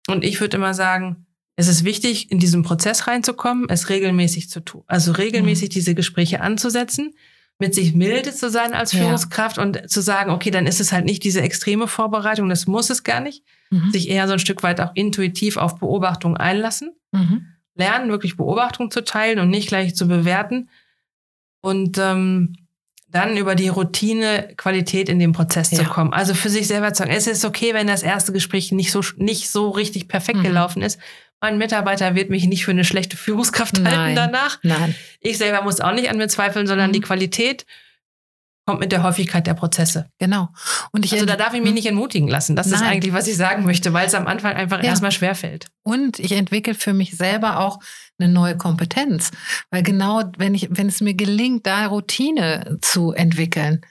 Und 0.08 0.24
ich 0.24 0.40
würde 0.40 0.58
immer 0.58 0.76
sagen, 0.76 1.26
es 1.56 1.68
ist 1.68 1.84
wichtig, 1.84 2.32
in 2.32 2.40
diesen 2.40 2.62
Prozess 2.62 3.08
reinzukommen, 3.08 3.70
es 3.70 3.90
regelmäßig 3.90 4.50
zu 4.50 4.60
tun. 4.60 4.84
Also 4.86 5.14
regelmäßig 5.14 5.70
mhm. 5.70 5.74
diese 5.74 5.96
Gespräche 5.96 6.42
anzusetzen 6.42 7.16
mit 7.60 7.76
sich 7.76 7.94
milde 7.94 8.34
zu 8.34 8.50
sein 8.50 8.74
als 8.74 8.94
Führungskraft 8.94 9.58
ja. 9.58 9.64
und 9.64 9.90
zu 9.90 10.02
sagen, 10.02 10.32
okay, 10.32 10.52
dann 10.52 10.66
ist 10.66 10.82
es 10.82 10.92
halt 10.92 11.06
nicht 11.06 11.24
diese 11.24 11.42
extreme 11.42 11.88
Vorbereitung, 11.88 12.50
das 12.50 12.68
muss 12.68 12.90
es 12.90 13.04
gar 13.04 13.20
nicht. 13.20 13.44
Mhm. 13.70 13.92
Sich 13.92 14.10
eher 14.10 14.28
so 14.28 14.34
ein 14.34 14.40
Stück 14.40 14.64
weit 14.64 14.82
auch 14.82 14.92
intuitiv 14.96 15.58
auf 15.58 15.78
Beobachtung 15.78 16.36
einlassen. 16.36 16.92
Mhm. 17.12 17.48
Lernen, 17.76 18.10
wirklich 18.10 18.38
Beobachtung 18.38 18.92
zu 18.92 19.04
teilen 19.04 19.40
und 19.40 19.50
nicht 19.50 19.68
gleich 19.68 19.96
zu 19.96 20.08
bewerten. 20.08 20.70
Und 21.62 21.98
ähm, 21.98 22.56
dann 23.14 23.38
über 23.38 23.54
die 23.54 23.70
Routine 23.70 24.50
Qualität 24.58 25.08
in 25.08 25.20
den 25.20 25.32
Prozess 25.34 25.72
ja. 25.72 25.78
zu 25.78 25.86
kommen. 25.86 26.14
Also 26.14 26.34
für 26.34 26.50
sich 26.50 26.68
selber 26.68 26.94
zu 26.94 27.04
sagen, 27.04 27.12
es 27.12 27.28
ist 27.28 27.46
okay, 27.46 27.74
wenn 27.74 27.88
das 27.88 28.02
erste 28.02 28.34
Gespräch 28.34 28.72
nicht 28.72 28.92
so, 28.92 29.02
nicht 29.18 29.50
so 29.50 29.70
richtig 29.70 30.08
perfekt 30.08 30.40
mhm. 30.40 30.44
gelaufen 30.44 30.82
ist, 30.82 31.00
mein 31.40 31.60
Mitarbeiter 31.60 32.16
wird 32.16 32.32
mich 32.32 32.48
nicht 32.48 32.66
für 32.66 32.72
eine 32.72 32.84
schlechte 32.84 33.16
Führungskraft 33.16 33.78
Nein. 33.80 33.98
halten 33.98 34.16
danach. 34.16 34.60
Nein. 34.64 34.96
Ich 35.22 35.38
selber 35.38 35.62
muss 35.62 35.80
auch 35.80 35.94
nicht 35.94 36.10
an 36.10 36.18
mir 36.18 36.28
zweifeln, 36.28 36.66
sondern 36.66 36.90
mhm. 36.90 36.94
die 36.94 37.02
Qualität 37.02 37.66
kommt 38.66 38.80
mit 38.80 38.92
der 38.92 39.04
Häufigkeit 39.04 39.46
der 39.46 39.54
Prozesse. 39.54 40.10
Genau. 40.20 40.50
Und 40.92 41.06
ich 41.06 41.14
also 41.14 41.26
da 41.26 41.36
darf 41.36 41.54
ich 41.54 41.60
mich 41.60 41.70
hm? 41.70 41.76
nicht 41.76 41.88
entmutigen 41.88 42.28
lassen. 42.28 42.56
Das 42.56 42.68
Nein. 42.68 42.76
ist 42.76 42.88
eigentlich, 42.88 43.14
was 43.14 43.28
ich 43.28 43.36
sagen 43.36 43.66
möchte, 43.66 43.94
weil 43.94 44.08
es 44.08 44.16
am 44.16 44.28
Anfang 44.28 44.54
einfach 44.54 44.80
ja. 44.80 44.86
erstmal 44.86 45.12
schwerfällt. 45.12 45.68
Und 45.84 46.20
ich 46.20 46.32
entwickle 46.32 46.74
für 46.74 46.94
mich 46.94 47.18
selber 47.18 47.60
auch 47.60 47.80
eine 48.18 48.32
neue 48.32 48.58
Kompetenz. 48.58 49.32
Weil 49.70 49.84
genau, 49.84 50.24
wenn 50.38 50.56
ich, 50.56 50.70
wenn 50.72 50.88
es 50.88 51.02
mir 51.02 51.14
gelingt, 51.14 51.66
da 51.68 51.88
Routine 51.88 52.78
zu 52.82 53.12
entwickeln, 53.12 53.82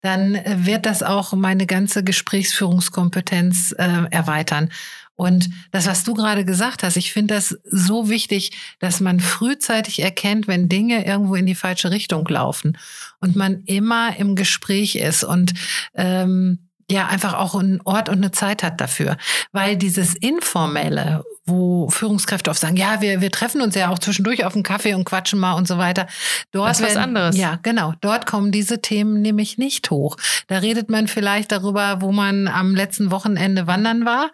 dann 0.00 0.38
wird 0.44 0.86
das 0.86 1.02
auch 1.02 1.32
meine 1.32 1.66
ganze 1.66 2.04
Gesprächsführungskompetenz 2.04 3.72
äh, 3.72 4.04
erweitern. 4.10 4.70
Und 5.16 5.50
das, 5.70 5.86
was 5.86 6.04
du 6.04 6.14
gerade 6.14 6.44
gesagt 6.44 6.82
hast, 6.82 6.96
ich 6.96 7.12
finde 7.12 7.34
das 7.34 7.58
so 7.64 8.08
wichtig, 8.08 8.52
dass 8.80 9.00
man 9.00 9.20
frühzeitig 9.20 10.00
erkennt, 10.00 10.48
wenn 10.48 10.68
Dinge 10.68 11.06
irgendwo 11.06 11.34
in 11.34 11.46
die 11.46 11.54
falsche 11.54 11.90
Richtung 11.90 12.26
laufen 12.26 12.78
und 13.20 13.36
man 13.36 13.62
immer 13.64 14.16
im 14.16 14.36
Gespräch 14.36 14.96
ist 14.96 15.22
und 15.22 15.52
ähm, 15.94 16.70
ja 16.90 17.06
einfach 17.06 17.34
auch 17.34 17.54
einen 17.54 17.80
Ort 17.84 18.08
und 18.08 18.18
eine 18.18 18.30
Zeit 18.30 18.62
hat 18.62 18.80
dafür. 18.80 19.16
Weil 19.52 19.76
dieses 19.76 20.14
Informelle, 20.14 21.24
wo 21.44 21.88
Führungskräfte 21.90 22.50
oft 22.50 22.60
sagen, 22.60 22.76
ja, 22.76 23.00
wir, 23.00 23.20
wir 23.20 23.30
treffen 23.30 23.60
uns 23.62 23.74
ja 23.74 23.88
auch 23.88 23.98
zwischendurch 23.98 24.44
auf 24.44 24.54
einen 24.54 24.62
Kaffee 24.62 24.94
und 24.94 25.04
quatschen 25.04 25.38
mal 25.38 25.54
und 25.54 25.66
so 25.66 25.78
weiter. 25.78 26.06
Dort 26.52 26.70
das 26.70 26.80
ist 26.80 26.86
was 26.86 26.96
anderes. 26.96 27.36
Ja, 27.36 27.58
genau. 27.62 27.94
Dort 28.00 28.26
kommen 28.26 28.52
diese 28.52 28.80
Themen 28.80 29.20
nämlich 29.22 29.58
nicht 29.58 29.90
hoch. 29.90 30.16
Da 30.46 30.58
redet 30.58 30.90
man 30.90 31.08
vielleicht 31.08 31.50
darüber, 31.50 32.00
wo 32.00 32.12
man 32.12 32.46
am 32.46 32.74
letzten 32.74 33.10
Wochenende 33.10 33.66
wandern 33.66 34.04
war. 34.04 34.30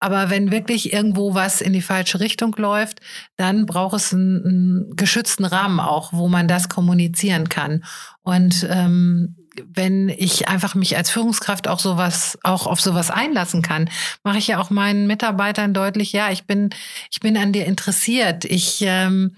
Aber 0.00 0.28
wenn 0.28 0.50
wirklich 0.50 0.92
irgendwo 0.92 1.34
was 1.34 1.60
in 1.60 1.72
die 1.72 1.80
falsche 1.80 2.20
Richtung 2.20 2.54
läuft, 2.58 3.00
dann 3.36 3.66
braucht 3.66 3.96
es 3.96 4.12
einen, 4.12 4.44
einen 4.44 4.96
geschützten 4.96 5.44
Rahmen 5.44 5.80
auch, 5.80 6.12
wo 6.12 6.28
man 6.28 6.48
das 6.48 6.68
kommunizieren 6.68 7.48
kann. 7.48 7.84
Und 8.22 8.66
ähm, 8.70 9.36
wenn 9.72 10.08
ich 10.08 10.48
einfach 10.48 10.74
mich 10.74 10.96
als 10.96 11.10
Führungskraft 11.10 11.68
auch 11.68 11.78
sowas, 11.78 12.38
auch 12.42 12.66
auf 12.66 12.80
sowas 12.80 13.10
einlassen 13.10 13.62
kann, 13.62 13.90
mache 14.22 14.38
ich 14.38 14.48
ja 14.48 14.60
auch 14.60 14.70
meinen 14.70 15.06
Mitarbeitern 15.06 15.74
deutlich, 15.74 16.12
ja, 16.12 16.30
ich 16.30 16.44
bin, 16.44 16.70
ich 17.10 17.20
bin 17.20 17.36
an 17.36 17.52
dir 17.52 17.66
interessiert. 17.66 18.44
Ich, 18.44 18.82
ähm, 18.82 19.36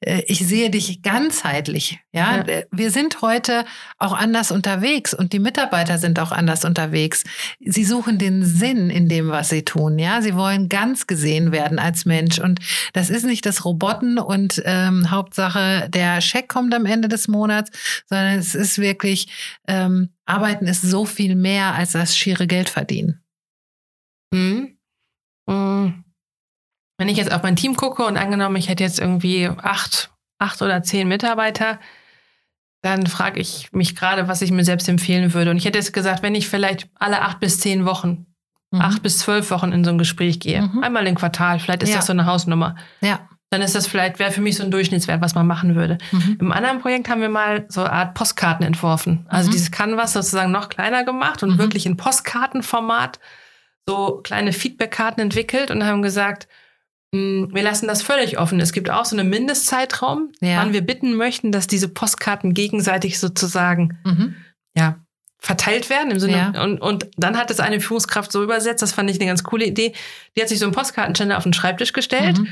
äh, 0.00 0.22
ich 0.26 0.46
sehe 0.46 0.70
dich 0.70 1.02
ganzheitlich. 1.02 1.98
Ja? 2.12 2.44
ja, 2.46 2.62
wir 2.70 2.90
sind 2.90 3.20
heute 3.22 3.64
auch 3.98 4.12
anders 4.12 4.50
unterwegs 4.50 5.14
und 5.14 5.32
die 5.32 5.38
Mitarbeiter 5.38 5.98
sind 5.98 6.18
auch 6.18 6.32
anders 6.32 6.64
unterwegs. 6.64 7.24
Sie 7.60 7.84
suchen 7.84 8.18
den 8.18 8.44
Sinn 8.44 8.90
in 8.90 9.08
dem, 9.08 9.28
was 9.28 9.50
sie 9.50 9.64
tun. 9.64 9.98
Ja, 9.98 10.22
sie 10.22 10.34
wollen 10.34 10.68
ganz 10.68 11.06
gesehen 11.06 11.52
werden 11.52 11.78
als 11.78 12.04
Mensch 12.04 12.38
und 12.38 12.60
das 12.92 13.10
ist 13.10 13.24
nicht 13.24 13.46
das 13.46 13.64
Roboten 13.64 14.18
und 14.18 14.62
ähm, 14.64 15.10
Hauptsache 15.10 15.88
der 15.90 16.20
Scheck 16.20 16.48
kommt 16.48 16.74
am 16.74 16.86
Ende 16.86 17.08
des 17.08 17.28
Monats, 17.28 17.70
sondern 18.06 18.38
es 18.38 18.54
ist 18.54 18.78
wirklich 18.78 19.28
ähm, 19.68 20.10
Arbeiten 20.24 20.66
ist 20.66 20.82
so 20.82 21.04
viel 21.04 21.36
mehr 21.36 21.74
als 21.74 21.92
das 21.92 22.16
schiere 22.16 22.46
Geld 22.46 22.68
verdienen. 22.68 23.22
Mhm. 24.32 24.78
Mhm. 25.46 26.04
Wenn 26.98 27.08
ich 27.08 27.18
jetzt 27.18 27.32
auf 27.32 27.42
mein 27.42 27.54
Team 27.54 27.76
gucke 27.76 28.04
und 28.04 28.16
angenommen, 28.16 28.56
ich 28.56 28.68
hätte 28.68 28.82
jetzt 28.82 28.98
irgendwie 28.98 29.48
acht, 29.48 30.10
acht 30.38 30.60
oder 30.62 30.82
zehn 30.82 31.06
Mitarbeiter, 31.06 31.78
dann 32.82 33.06
frage 33.06 33.40
ich 33.40 33.70
mich 33.72 33.94
gerade, 33.94 34.26
was 34.26 34.42
ich 34.42 34.50
mir 34.50 34.64
selbst 34.64 34.88
empfehlen 34.88 35.34
würde. 35.34 35.50
Und 35.50 35.58
ich 35.58 35.64
hätte 35.64 35.78
jetzt 35.78 35.92
gesagt, 35.92 36.22
wenn 36.22 36.34
ich 36.34 36.48
vielleicht 36.48 36.88
alle 36.94 37.22
acht 37.22 37.38
bis 37.38 37.60
zehn 37.60 37.84
Wochen, 37.84 38.26
mhm. 38.70 38.80
acht 38.80 39.02
bis 39.02 39.18
zwölf 39.18 39.50
Wochen 39.50 39.72
in 39.72 39.84
so 39.84 39.90
ein 39.90 39.98
Gespräch 39.98 40.40
gehe, 40.40 40.62
mhm. 40.62 40.82
einmal 40.82 41.06
im 41.06 41.14
Quartal, 41.14 41.60
vielleicht 41.60 41.82
ist 41.82 41.90
ja. 41.90 41.96
das 41.96 42.06
so 42.06 42.12
eine 42.12 42.26
Hausnummer. 42.26 42.76
Ja 43.00 43.28
dann 43.50 43.62
ist 43.62 43.74
das 43.74 43.86
vielleicht, 43.86 44.18
wäre 44.18 44.30
für 44.30 44.40
mich 44.40 44.56
so 44.56 44.62
ein 44.62 44.70
Durchschnittswert, 44.70 45.20
was 45.20 45.34
man 45.34 45.46
machen 45.46 45.74
würde. 45.74 45.98
Mhm. 46.12 46.36
Im 46.40 46.52
anderen 46.52 46.80
Projekt 46.80 47.08
haben 47.08 47.20
wir 47.20 47.30
mal 47.30 47.64
so 47.68 47.80
eine 47.80 47.92
Art 47.92 48.14
Postkarten 48.14 48.66
entworfen. 48.66 49.26
Also 49.28 49.48
mhm. 49.48 49.52
dieses 49.52 49.70
Canvas 49.70 50.12
sozusagen 50.12 50.52
noch 50.52 50.68
kleiner 50.68 51.04
gemacht 51.04 51.42
und 51.42 51.54
mhm. 51.54 51.58
wirklich 51.58 51.86
in 51.86 51.96
Postkartenformat 51.96 53.18
so 53.88 54.20
kleine 54.22 54.52
Feedbackkarten 54.52 55.22
entwickelt 55.22 55.70
und 55.70 55.84
haben 55.84 56.02
gesagt, 56.02 56.46
Mm, 57.12 57.54
wir 57.54 57.62
lassen 57.62 57.86
das 57.86 58.02
völlig 58.02 58.38
offen. 58.38 58.60
Es 58.60 58.72
gibt 58.72 58.90
auch 58.90 59.04
so 59.04 59.16
einen 59.16 59.30
Mindestzeitraum, 59.30 60.30
ja. 60.40 60.58
wann 60.58 60.72
wir 60.72 60.82
bitten 60.82 61.14
möchten, 61.14 61.52
dass 61.52 61.66
diese 61.66 61.88
Postkarten 61.88 62.52
gegenseitig 62.52 63.18
sozusagen 63.18 63.98
mhm. 64.04 64.34
ja, 64.76 64.98
verteilt 65.38 65.88
werden. 65.88 66.10
Im 66.10 66.20
Sinne, 66.20 66.52
ja. 66.54 66.62
und, 66.62 66.80
und 66.80 67.06
dann 67.16 67.38
hat 67.38 67.50
es 67.50 67.60
eine 67.60 67.80
Führungskraft 67.80 68.30
so 68.30 68.42
übersetzt, 68.42 68.82
das 68.82 68.92
fand 68.92 69.10
ich 69.10 69.18
eine 69.18 69.28
ganz 69.28 69.42
coole 69.42 69.64
Idee. 69.64 69.94
Die 70.36 70.42
hat 70.42 70.50
sich 70.50 70.58
so 70.58 70.66
einen 70.66 70.74
Postkartenständer 70.74 71.38
auf 71.38 71.44
den 71.44 71.54
Schreibtisch 71.54 71.92
gestellt 71.92 72.38
mhm. 72.38 72.48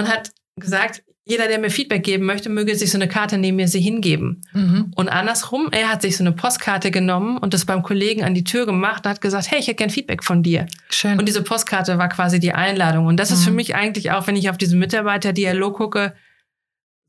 Und 0.00 0.08
hat 0.08 0.32
gesagt, 0.56 1.02
jeder, 1.24 1.46
der 1.46 1.60
mir 1.60 1.70
Feedback 1.70 2.02
geben 2.02 2.26
möchte, 2.26 2.48
möge 2.48 2.74
sich 2.74 2.90
so 2.90 2.98
eine 2.98 3.06
Karte 3.06 3.38
neben 3.38 3.56
mir 3.56 3.68
sie 3.68 3.80
hingeben. 3.80 4.42
Mhm. 4.52 4.90
Und 4.96 5.08
andersrum, 5.08 5.68
er 5.70 5.88
hat 5.88 6.02
sich 6.02 6.16
so 6.16 6.24
eine 6.24 6.32
Postkarte 6.32 6.90
genommen 6.90 7.38
und 7.38 7.54
das 7.54 7.66
beim 7.66 7.82
Kollegen 7.82 8.24
an 8.24 8.34
die 8.34 8.42
Tür 8.42 8.66
gemacht 8.66 9.04
und 9.04 9.10
hat 9.10 9.20
gesagt, 9.20 9.50
hey, 9.50 9.60
ich 9.60 9.68
hätte 9.68 9.76
gern 9.76 9.90
Feedback 9.90 10.24
von 10.24 10.42
dir. 10.42 10.66
Schön. 10.88 11.18
Und 11.18 11.26
diese 11.26 11.42
Postkarte 11.42 11.98
war 11.98 12.08
quasi 12.08 12.40
die 12.40 12.52
Einladung. 12.52 13.06
Und 13.06 13.18
das 13.18 13.30
mhm. 13.30 13.36
ist 13.36 13.44
für 13.44 13.50
mhm. 13.50 13.56
mich 13.56 13.74
eigentlich 13.76 14.10
auch, 14.10 14.26
wenn 14.26 14.34
ich 14.34 14.50
auf 14.50 14.58
diesen 14.58 14.80
Mitarbeiter-Dialog 14.80 15.76
gucke, 15.76 16.14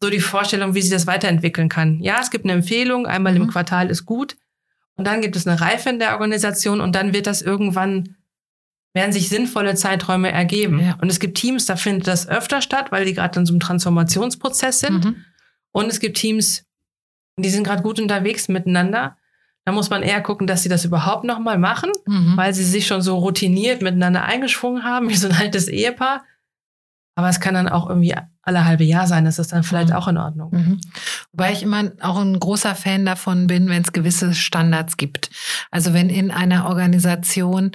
so 0.01 0.10
die 0.10 0.19
Vorstellung, 0.19 0.75
wie 0.75 0.81
sich 0.81 0.91
das 0.91 1.07
weiterentwickeln 1.07 1.69
kann. 1.69 2.00
Ja, 2.00 2.19
es 2.21 2.29
gibt 2.29 2.45
eine 2.45 2.53
Empfehlung, 2.53 3.07
einmal 3.07 3.33
mhm. 3.33 3.43
im 3.43 3.48
Quartal 3.48 3.89
ist 3.89 4.05
gut. 4.05 4.36
Und 4.98 5.07
dann 5.07 5.21
gibt 5.21 5.36
es 5.36 5.48
eine 5.48 5.60
Reife 5.62 5.89
in 5.89 6.00
der 6.00 6.13
Organisation 6.13 6.81
und 6.81 6.95
dann 6.95 7.13
wird 7.13 7.25
das 7.25 7.41
irgendwann 7.41 8.17
werden 8.93 9.13
sich 9.13 9.29
sinnvolle 9.29 9.75
Zeiträume 9.75 10.31
ergeben. 10.31 10.79
Ja. 10.79 10.98
Und 11.01 11.10
es 11.10 11.19
gibt 11.19 11.38
Teams, 11.38 11.65
da 11.65 11.75
findet 11.75 12.07
das 12.07 12.27
öfter 12.27 12.62
statt, 12.62 12.91
weil 12.91 13.05
die 13.05 13.13
gerade 13.13 13.39
in 13.39 13.45
so 13.45 13.53
einem 13.53 13.62
Transformationsprozess 13.62 14.81
sind. 14.81 15.05
Mhm. 15.05 15.15
Und 15.71 15.88
es 15.88 16.00
gibt 16.00 16.17
Teams, 16.17 16.65
die 17.38 17.50
sind 17.50 17.63
gerade 17.63 17.83
gut 17.83 18.00
unterwegs 18.00 18.50
miteinander. 18.50 19.17
Da 19.63 19.71
muss 19.71 19.89
man 19.89 20.03
eher 20.03 20.21
gucken, 20.21 20.48
dass 20.48 20.63
sie 20.63 20.69
das 20.69 20.86
überhaupt 20.86 21.24
nochmal 21.24 21.57
machen, 21.57 21.91
mhm. 22.05 22.36
weil 22.36 22.53
sie 22.53 22.63
sich 22.63 22.88
schon 22.88 23.01
so 23.01 23.17
routiniert 23.17 23.81
miteinander 23.81 24.24
eingeschwungen 24.25 24.83
haben, 24.83 25.10
wie 25.10 25.15
so 25.15 25.27
ein 25.27 25.36
altes 25.36 25.67
Ehepaar. 25.67 26.24
Aber 27.15 27.29
es 27.29 27.39
kann 27.39 27.53
dann 27.53 27.69
auch 27.69 27.88
irgendwie 27.88 28.15
alle 28.41 28.65
halbe 28.65 28.83
Jahr 28.83 29.05
sein. 29.05 29.25
Das 29.25 29.38
ist 29.38 29.51
dann 29.51 29.63
vielleicht 29.63 29.89
mhm. 29.89 29.95
auch 29.95 30.07
in 30.07 30.17
Ordnung. 30.17 30.50
Mhm. 30.51 30.81
Wobei 31.31 31.51
ich 31.51 31.63
immer 31.63 31.91
auch 32.01 32.17
ein 32.17 32.39
großer 32.39 32.74
Fan 32.75 33.05
davon 33.05 33.48
bin, 33.48 33.69
wenn 33.69 33.83
es 33.83 33.93
gewisse 33.93 34.33
Standards 34.33 34.98
gibt. 34.98 35.29
Also 35.69 35.93
wenn 35.93 36.10
in 36.10 36.31
einer 36.31 36.65
Organisation 36.65 37.71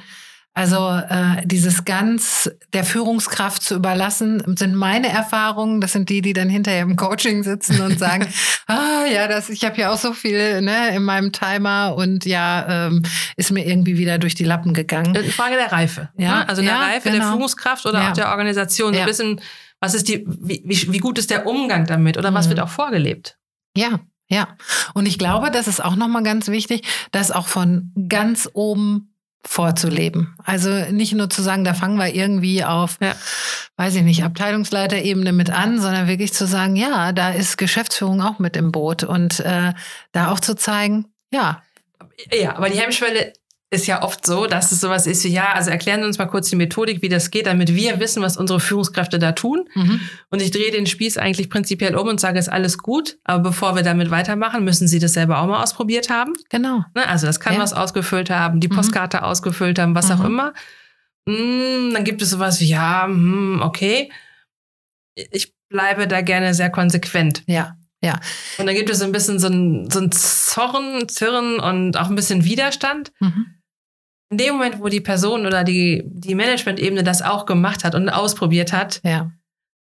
also 0.56 0.88
äh, 0.88 1.44
dieses 1.44 1.84
ganz 1.84 2.50
der 2.72 2.82
Führungskraft 2.82 3.62
zu 3.62 3.74
überlassen, 3.74 4.42
sind 4.56 4.74
meine 4.74 5.10
Erfahrungen. 5.10 5.82
Das 5.82 5.92
sind 5.92 6.08
die, 6.08 6.22
die 6.22 6.32
dann 6.32 6.48
hinterher 6.48 6.80
im 6.80 6.96
Coaching 6.96 7.42
sitzen 7.42 7.82
und 7.82 7.98
sagen, 7.98 8.26
ah 8.66 9.04
ja, 9.04 9.28
das, 9.28 9.50
ich 9.50 9.66
habe 9.66 9.78
ja 9.78 9.92
auch 9.92 9.98
so 9.98 10.14
viel 10.14 10.62
ne, 10.62 10.96
in 10.96 11.02
meinem 11.02 11.30
Timer 11.30 11.94
und 11.94 12.24
ja, 12.24 12.86
ähm, 12.86 13.02
ist 13.36 13.52
mir 13.52 13.66
irgendwie 13.66 13.98
wieder 13.98 14.16
durch 14.16 14.34
die 14.34 14.44
Lappen 14.44 14.72
gegangen. 14.72 15.12
Die 15.12 15.30
Frage 15.30 15.56
der 15.56 15.72
Reife. 15.72 16.08
Ja, 16.16 16.38
ne? 16.38 16.48
also 16.48 16.62
der 16.62 16.70
ja, 16.70 16.80
Reife 16.80 17.10
genau. 17.10 17.22
der 17.22 17.32
Führungskraft 17.32 17.84
oder 17.84 18.00
ja. 18.00 18.08
auch 18.08 18.14
der 18.14 18.30
Organisation. 18.30 18.94
So 18.94 19.00
ein 19.00 19.06
bisschen, 19.06 19.42
was 19.80 19.92
ist 19.92 20.08
die, 20.08 20.24
wie, 20.26 20.62
wie, 20.64 20.98
gut 21.00 21.18
ist 21.18 21.28
der 21.28 21.46
Umgang 21.46 21.84
damit 21.84 22.16
oder 22.16 22.32
was 22.32 22.46
mhm. 22.46 22.50
wird 22.52 22.60
auch 22.60 22.70
vorgelebt? 22.70 23.36
Ja, 23.76 24.00
ja. 24.30 24.56
Und 24.94 25.04
ich 25.04 25.18
glaube, 25.18 25.50
das 25.50 25.68
ist 25.68 25.84
auch 25.84 25.96
nochmal 25.96 26.22
ganz 26.22 26.48
wichtig, 26.48 26.88
dass 27.12 27.30
auch 27.30 27.46
von 27.46 27.92
ganz 28.08 28.48
oben 28.54 29.12
vorzuleben. 29.46 30.34
Also 30.44 30.70
nicht 30.90 31.14
nur 31.14 31.30
zu 31.30 31.42
sagen, 31.42 31.64
da 31.64 31.74
fangen 31.74 31.98
wir 31.98 32.14
irgendwie 32.14 32.64
auf, 32.64 32.98
ja. 33.00 33.14
weiß 33.76 33.94
ich 33.96 34.02
nicht, 34.02 34.24
Abteilungsleiterebene 34.24 35.32
mit 35.32 35.50
an, 35.50 35.80
sondern 35.80 36.08
wirklich 36.08 36.32
zu 36.32 36.46
sagen, 36.46 36.76
ja, 36.76 37.12
da 37.12 37.30
ist 37.30 37.56
Geschäftsführung 37.56 38.20
auch 38.20 38.38
mit 38.38 38.56
im 38.56 38.72
Boot 38.72 39.04
und 39.04 39.40
äh, 39.40 39.72
da 40.12 40.32
auch 40.32 40.40
zu 40.40 40.56
zeigen, 40.56 41.06
ja. 41.30 41.62
Ja, 42.32 42.56
aber 42.56 42.70
die 42.70 42.78
Hemmschwelle 42.78 43.32
ist 43.70 43.86
ja 43.86 44.02
oft 44.02 44.24
so, 44.24 44.46
dass 44.46 44.70
es 44.70 44.80
sowas 44.80 45.06
ist 45.08 45.24
wie, 45.24 45.28
ja, 45.28 45.52
also 45.52 45.70
erklären 45.70 46.00
Sie 46.00 46.06
uns 46.06 46.18
mal 46.18 46.26
kurz 46.26 46.48
die 46.48 46.56
Methodik, 46.56 47.02
wie 47.02 47.08
das 47.08 47.32
geht, 47.32 47.46
damit 47.46 47.74
wir 47.74 47.98
wissen, 47.98 48.22
was 48.22 48.36
unsere 48.36 48.60
Führungskräfte 48.60 49.18
da 49.18 49.32
tun. 49.32 49.68
Mhm. 49.74 50.00
Und 50.30 50.40
ich 50.40 50.52
drehe 50.52 50.70
den 50.70 50.86
Spieß 50.86 51.18
eigentlich 51.18 51.50
prinzipiell 51.50 51.96
um 51.96 52.06
und 52.06 52.20
sage, 52.20 52.38
es 52.38 52.46
ist 52.46 52.52
alles 52.52 52.78
gut, 52.78 53.18
aber 53.24 53.42
bevor 53.42 53.74
wir 53.74 53.82
damit 53.82 54.10
weitermachen, 54.10 54.62
müssen 54.62 54.86
Sie 54.86 55.00
das 55.00 55.14
selber 55.14 55.40
auch 55.40 55.46
mal 55.48 55.62
ausprobiert 55.62 56.10
haben. 56.10 56.34
Genau. 56.48 56.84
Ne? 56.94 57.08
Also 57.08 57.26
das 57.26 57.40
kann 57.40 57.54
ja. 57.54 57.60
was 57.60 57.72
ausgefüllt 57.72 58.30
haben, 58.30 58.60
die 58.60 58.68
mhm. 58.68 58.76
Postkarte 58.76 59.18
mhm. 59.18 59.24
ausgefüllt 59.24 59.80
haben, 59.80 59.96
was 59.96 60.10
mhm. 60.10 60.14
auch 60.14 60.24
immer. 60.24 60.54
Mm, 61.26 61.92
dann 61.92 62.04
gibt 62.04 62.22
es 62.22 62.30
sowas 62.30 62.60
wie, 62.60 62.68
ja, 62.68 63.06
hm, 63.06 63.62
okay. 63.62 64.12
Ich 65.32 65.52
bleibe 65.68 66.06
da 66.06 66.20
gerne 66.20 66.54
sehr 66.54 66.70
konsequent. 66.70 67.42
Ja. 67.46 67.76
Ja. 68.00 68.20
Und 68.58 68.66
dann 68.66 68.76
gibt 68.76 68.90
es 68.90 69.00
so 69.00 69.04
ein 69.04 69.10
bisschen 69.10 69.40
so 69.40 69.48
ein, 69.48 69.90
so 69.90 69.98
ein 69.98 70.12
Zorn, 70.12 71.08
Zirren 71.08 71.58
und 71.58 71.96
auch 71.96 72.08
ein 72.08 72.14
bisschen 72.14 72.44
Widerstand. 72.44 73.10
Mhm 73.18 73.55
in 74.30 74.38
dem 74.38 74.54
Moment, 74.54 74.80
wo 74.80 74.88
die 74.88 75.00
Person 75.00 75.46
oder 75.46 75.62
die, 75.64 76.02
die 76.06 76.34
Management-Ebene 76.34 77.04
das 77.04 77.22
auch 77.22 77.46
gemacht 77.46 77.84
hat 77.84 77.94
und 77.94 78.08
ausprobiert 78.08 78.72
hat, 78.72 79.00
ja. 79.04 79.30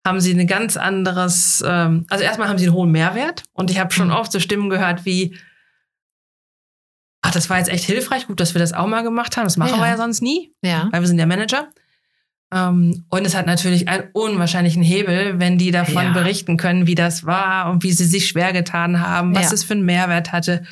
haben 0.06 0.20
sie 0.20 0.32
ein 0.32 0.46
ganz 0.46 0.76
anderes, 0.76 1.64
ähm, 1.66 2.06
also 2.10 2.22
erstmal 2.22 2.48
haben 2.48 2.58
sie 2.58 2.66
einen 2.66 2.74
hohen 2.74 2.92
Mehrwert. 2.92 3.42
Und 3.52 3.70
ich 3.70 3.80
habe 3.80 3.92
schon 3.92 4.08
mhm. 4.08 4.14
oft 4.14 4.30
so 4.30 4.38
Stimmen 4.38 4.70
gehört 4.70 5.04
wie, 5.04 5.36
ach, 7.22 7.32
das 7.32 7.50
war 7.50 7.58
jetzt 7.58 7.70
echt 7.70 7.84
hilfreich, 7.84 8.28
gut, 8.28 8.38
dass 8.38 8.54
wir 8.54 8.60
das 8.60 8.72
auch 8.72 8.86
mal 8.86 9.02
gemacht 9.02 9.36
haben. 9.36 9.44
Das 9.44 9.56
machen 9.56 9.76
ja. 9.76 9.80
wir 9.80 9.88
ja 9.88 9.96
sonst 9.96 10.22
nie, 10.22 10.52
ja. 10.62 10.88
weil 10.92 11.00
wir 11.00 11.08
sind 11.08 11.18
ja 11.18 11.26
Manager. 11.26 11.68
Ähm, 12.54 13.04
und 13.10 13.26
es 13.26 13.34
hat 13.34 13.46
natürlich 13.46 13.88
einen 13.88 14.10
unwahrscheinlichen 14.12 14.82
Hebel, 14.82 15.40
wenn 15.40 15.58
die 15.58 15.72
davon 15.72 16.04
ja. 16.04 16.12
berichten 16.12 16.56
können, 16.56 16.86
wie 16.86 16.94
das 16.94 17.26
war 17.26 17.68
und 17.70 17.82
wie 17.82 17.90
sie 17.90 18.04
sich 18.04 18.28
schwer 18.28 18.52
getan 18.52 19.00
haben, 19.00 19.34
was 19.34 19.50
es 19.50 19.64
für 19.64 19.72
einen 19.72 19.84
Mehrwert 19.84 20.30
hatte, 20.30 20.62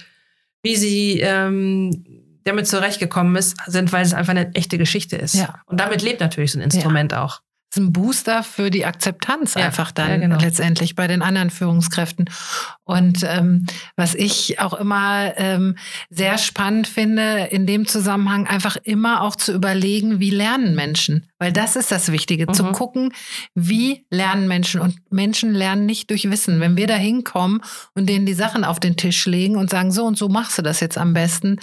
wie 0.63 0.77
sie 0.77 1.19
ähm, 1.21 2.24
damit 2.45 2.67
zurechtgekommen 2.67 3.37
ist, 3.37 3.57
sind, 3.67 3.93
weil 3.93 4.05
es 4.05 4.15
einfach 4.15 4.31
eine 4.31 4.55
echte 4.55 4.79
Geschichte 4.79 5.17
ist. 5.17 5.35
Ja. 5.35 5.61
Und 5.67 5.81
damit 5.81 6.03
lebt 6.03 6.21
natürlich 6.21 6.53
so 6.53 6.59
ein 6.59 6.63
Instrument 6.63 7.13
ja. 7.13 7.25
auch. 7.25 7.41
Das 7.75 7.83
ist 7.83 7.89
ein 7.89 7.93
Booster 7.93 8.45
für 8.45 8.71
die 8.71 8.85
Akzeptanz 8.85 9.55
ja, 9.55 9.67
einfach 9.67 9.91
dann 9.91 10.09
ja, 10.09 10.17
genau. 10.19 10.39
letztendlich 10.39 10.95
bei 10.95 11.09
den 11.09 11.23
anderen 11.23 11.51
Führungskräften. 11.51 12.31
Und 12.85 13.25
ähm, 13.25 13.67
was 13.97 14.15
ich 14.15 14.61
auch 14.61 14.75
immer 14.75 15.33
ähm, 15.37 15.77
sehr 16.09 16.39
spannend 16.39 16.87
finde, 16.87 17.49
in 17.51 17.67
dem 17.67 17.89
Zusammenhang 17.89 18.47
einfach 18.47 18.77
immer 18.85 19.23
auch 19.23 19.35
zu 19.35 19.53
überlegen, 19.53 20.21
wie 20.21 20.31
lernen 20.31 20.77
Menschen? 20.77 21.27
Weil 21.41 21.53
das 21.53 21.75
ist 21.75 21.91
das 21.91 22.13
Wichtige, 22.13 22.47
mhm. 22.47 22.55
zu 22.55 22.63
gucken, 22.67 23.13
wie 23.57 24.07
lernen 24.09 24.47
Menschen. 24.47 24.81
Und 24.81 24.95
Menschen 25.11 25.53
lernen 25.53 25.85
nicht 25.85 26.11
durch 26.11 26.31
Wissen. 26.31 26.61
Wenn 26.61 26.77
wir 26.77 26.87
da 26.87 26.95
hinkommen 26.95 27.61
und 27.95 28.09
denen 28.09 28.25
die 28.25 28.35
Sachen 28.35 28.63
auf 28.63 28.79
den 28.79 28.97
Tisch 28.97 29.27
legen 29.27 29.57
und 29.57 29.69
sagen, 29.69 29.91
so 29.91 30.05
und 30.05 30.17
so 30.17 30.29
machst 30.29 30.59
du 30.59 30.63
das 30.63 30.79
jetzt 30.79 30.97
am 30.97 31.13
besten, 31.13 31.59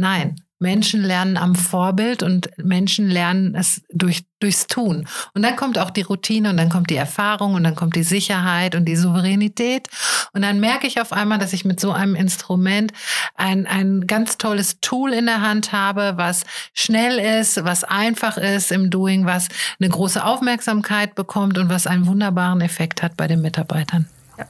Nein, 0.00 0.36
Menschen 0.58 1.02
lernen 1.02 1.36
am 1.36 1.54
Vorbild 1.54 2.22
und 2.22 2.48
Menschen 2.56 3.10
lernen 3.10 3.54
es 3.54 3.82
durch, 3.92 4.24
durchs 4.40 4.66
Tun. 4.66 5.06
Und 5.34 5.42
dann 5.42 5.56
kommt 5.56 5.78
auch 5.78 5.90
die 5.90 6.00
Routine 6.00 6.48
und 6.48 6.56
dann 6.56 6.70
kommt 6.70 6.88
die 6.88 6.96
Erfahrung 6.96 7.52
und 7.52 7.64
dann 7.64 7.74
kommt 7.74 7.96
die 7.96 8.02
Sicherheit 8.02 8.74
und 8.74 8.86
die 8.86 8.96
Souveränität. 8.96 9.88
Und 10.32 10.40
dann 10.40 10.58
merke 10.58 10.86
ich 10.86 11.02
auf 11.02 11.12
einmal, 11.12 11.38
dass 11.38 11.52
ich 11.52 11.66
mit 11.66 11.80
so 11.80 11.92
einem 11.92 12.14
Instrument 12.14 12.94
ein, 13.34 13.66
ein 13.66 14.06
ganz 14.06 14.38
tolles 14.38 14.80
Tool 14.80 15.12
in 15.12 15.26
der 15.26 15.42
Hand 15.42 15.72
habe, 15.72 16.14
was 16.16 16.44
schnell 16.72 17.18
ist, 17.18 17.62
was 17.62 17.84
einfach 17.84 18.38
ist 18.38 18.72
im 18.72 18.88
Doing, 18.88 19.26
was 19.26 19.48
eine 19.78 19.90
große 19.90 20.24
Aufmerksamkeit 20.24 21.14
bekommt 21.14 21.58
und 21.58 21.68
was 21.68 21.86
einen 21.86 22.06
wunderbaren 22.06 22.62
Effekt 22.62 23.02
hat 23.02 23.18
bei 23.18 23.26
den 23.26 23.42
Mitarbeitern. 23.42 24.08
Ja, 24.38 24.46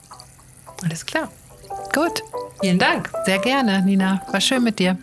alles 0.84 1.04
klar. 1.04 1.28
Gut. 1.92 2.22
Vielen 2.60 2.78
Dank. 2.78 3.10
Sehr 3.24 3.38
gerne, 3.38 3.82
Nina. 3.82 4.20
War 4.30 4.40
schön 4.40 4.62
mit 4.62 4.78
dir. 4.78 4.96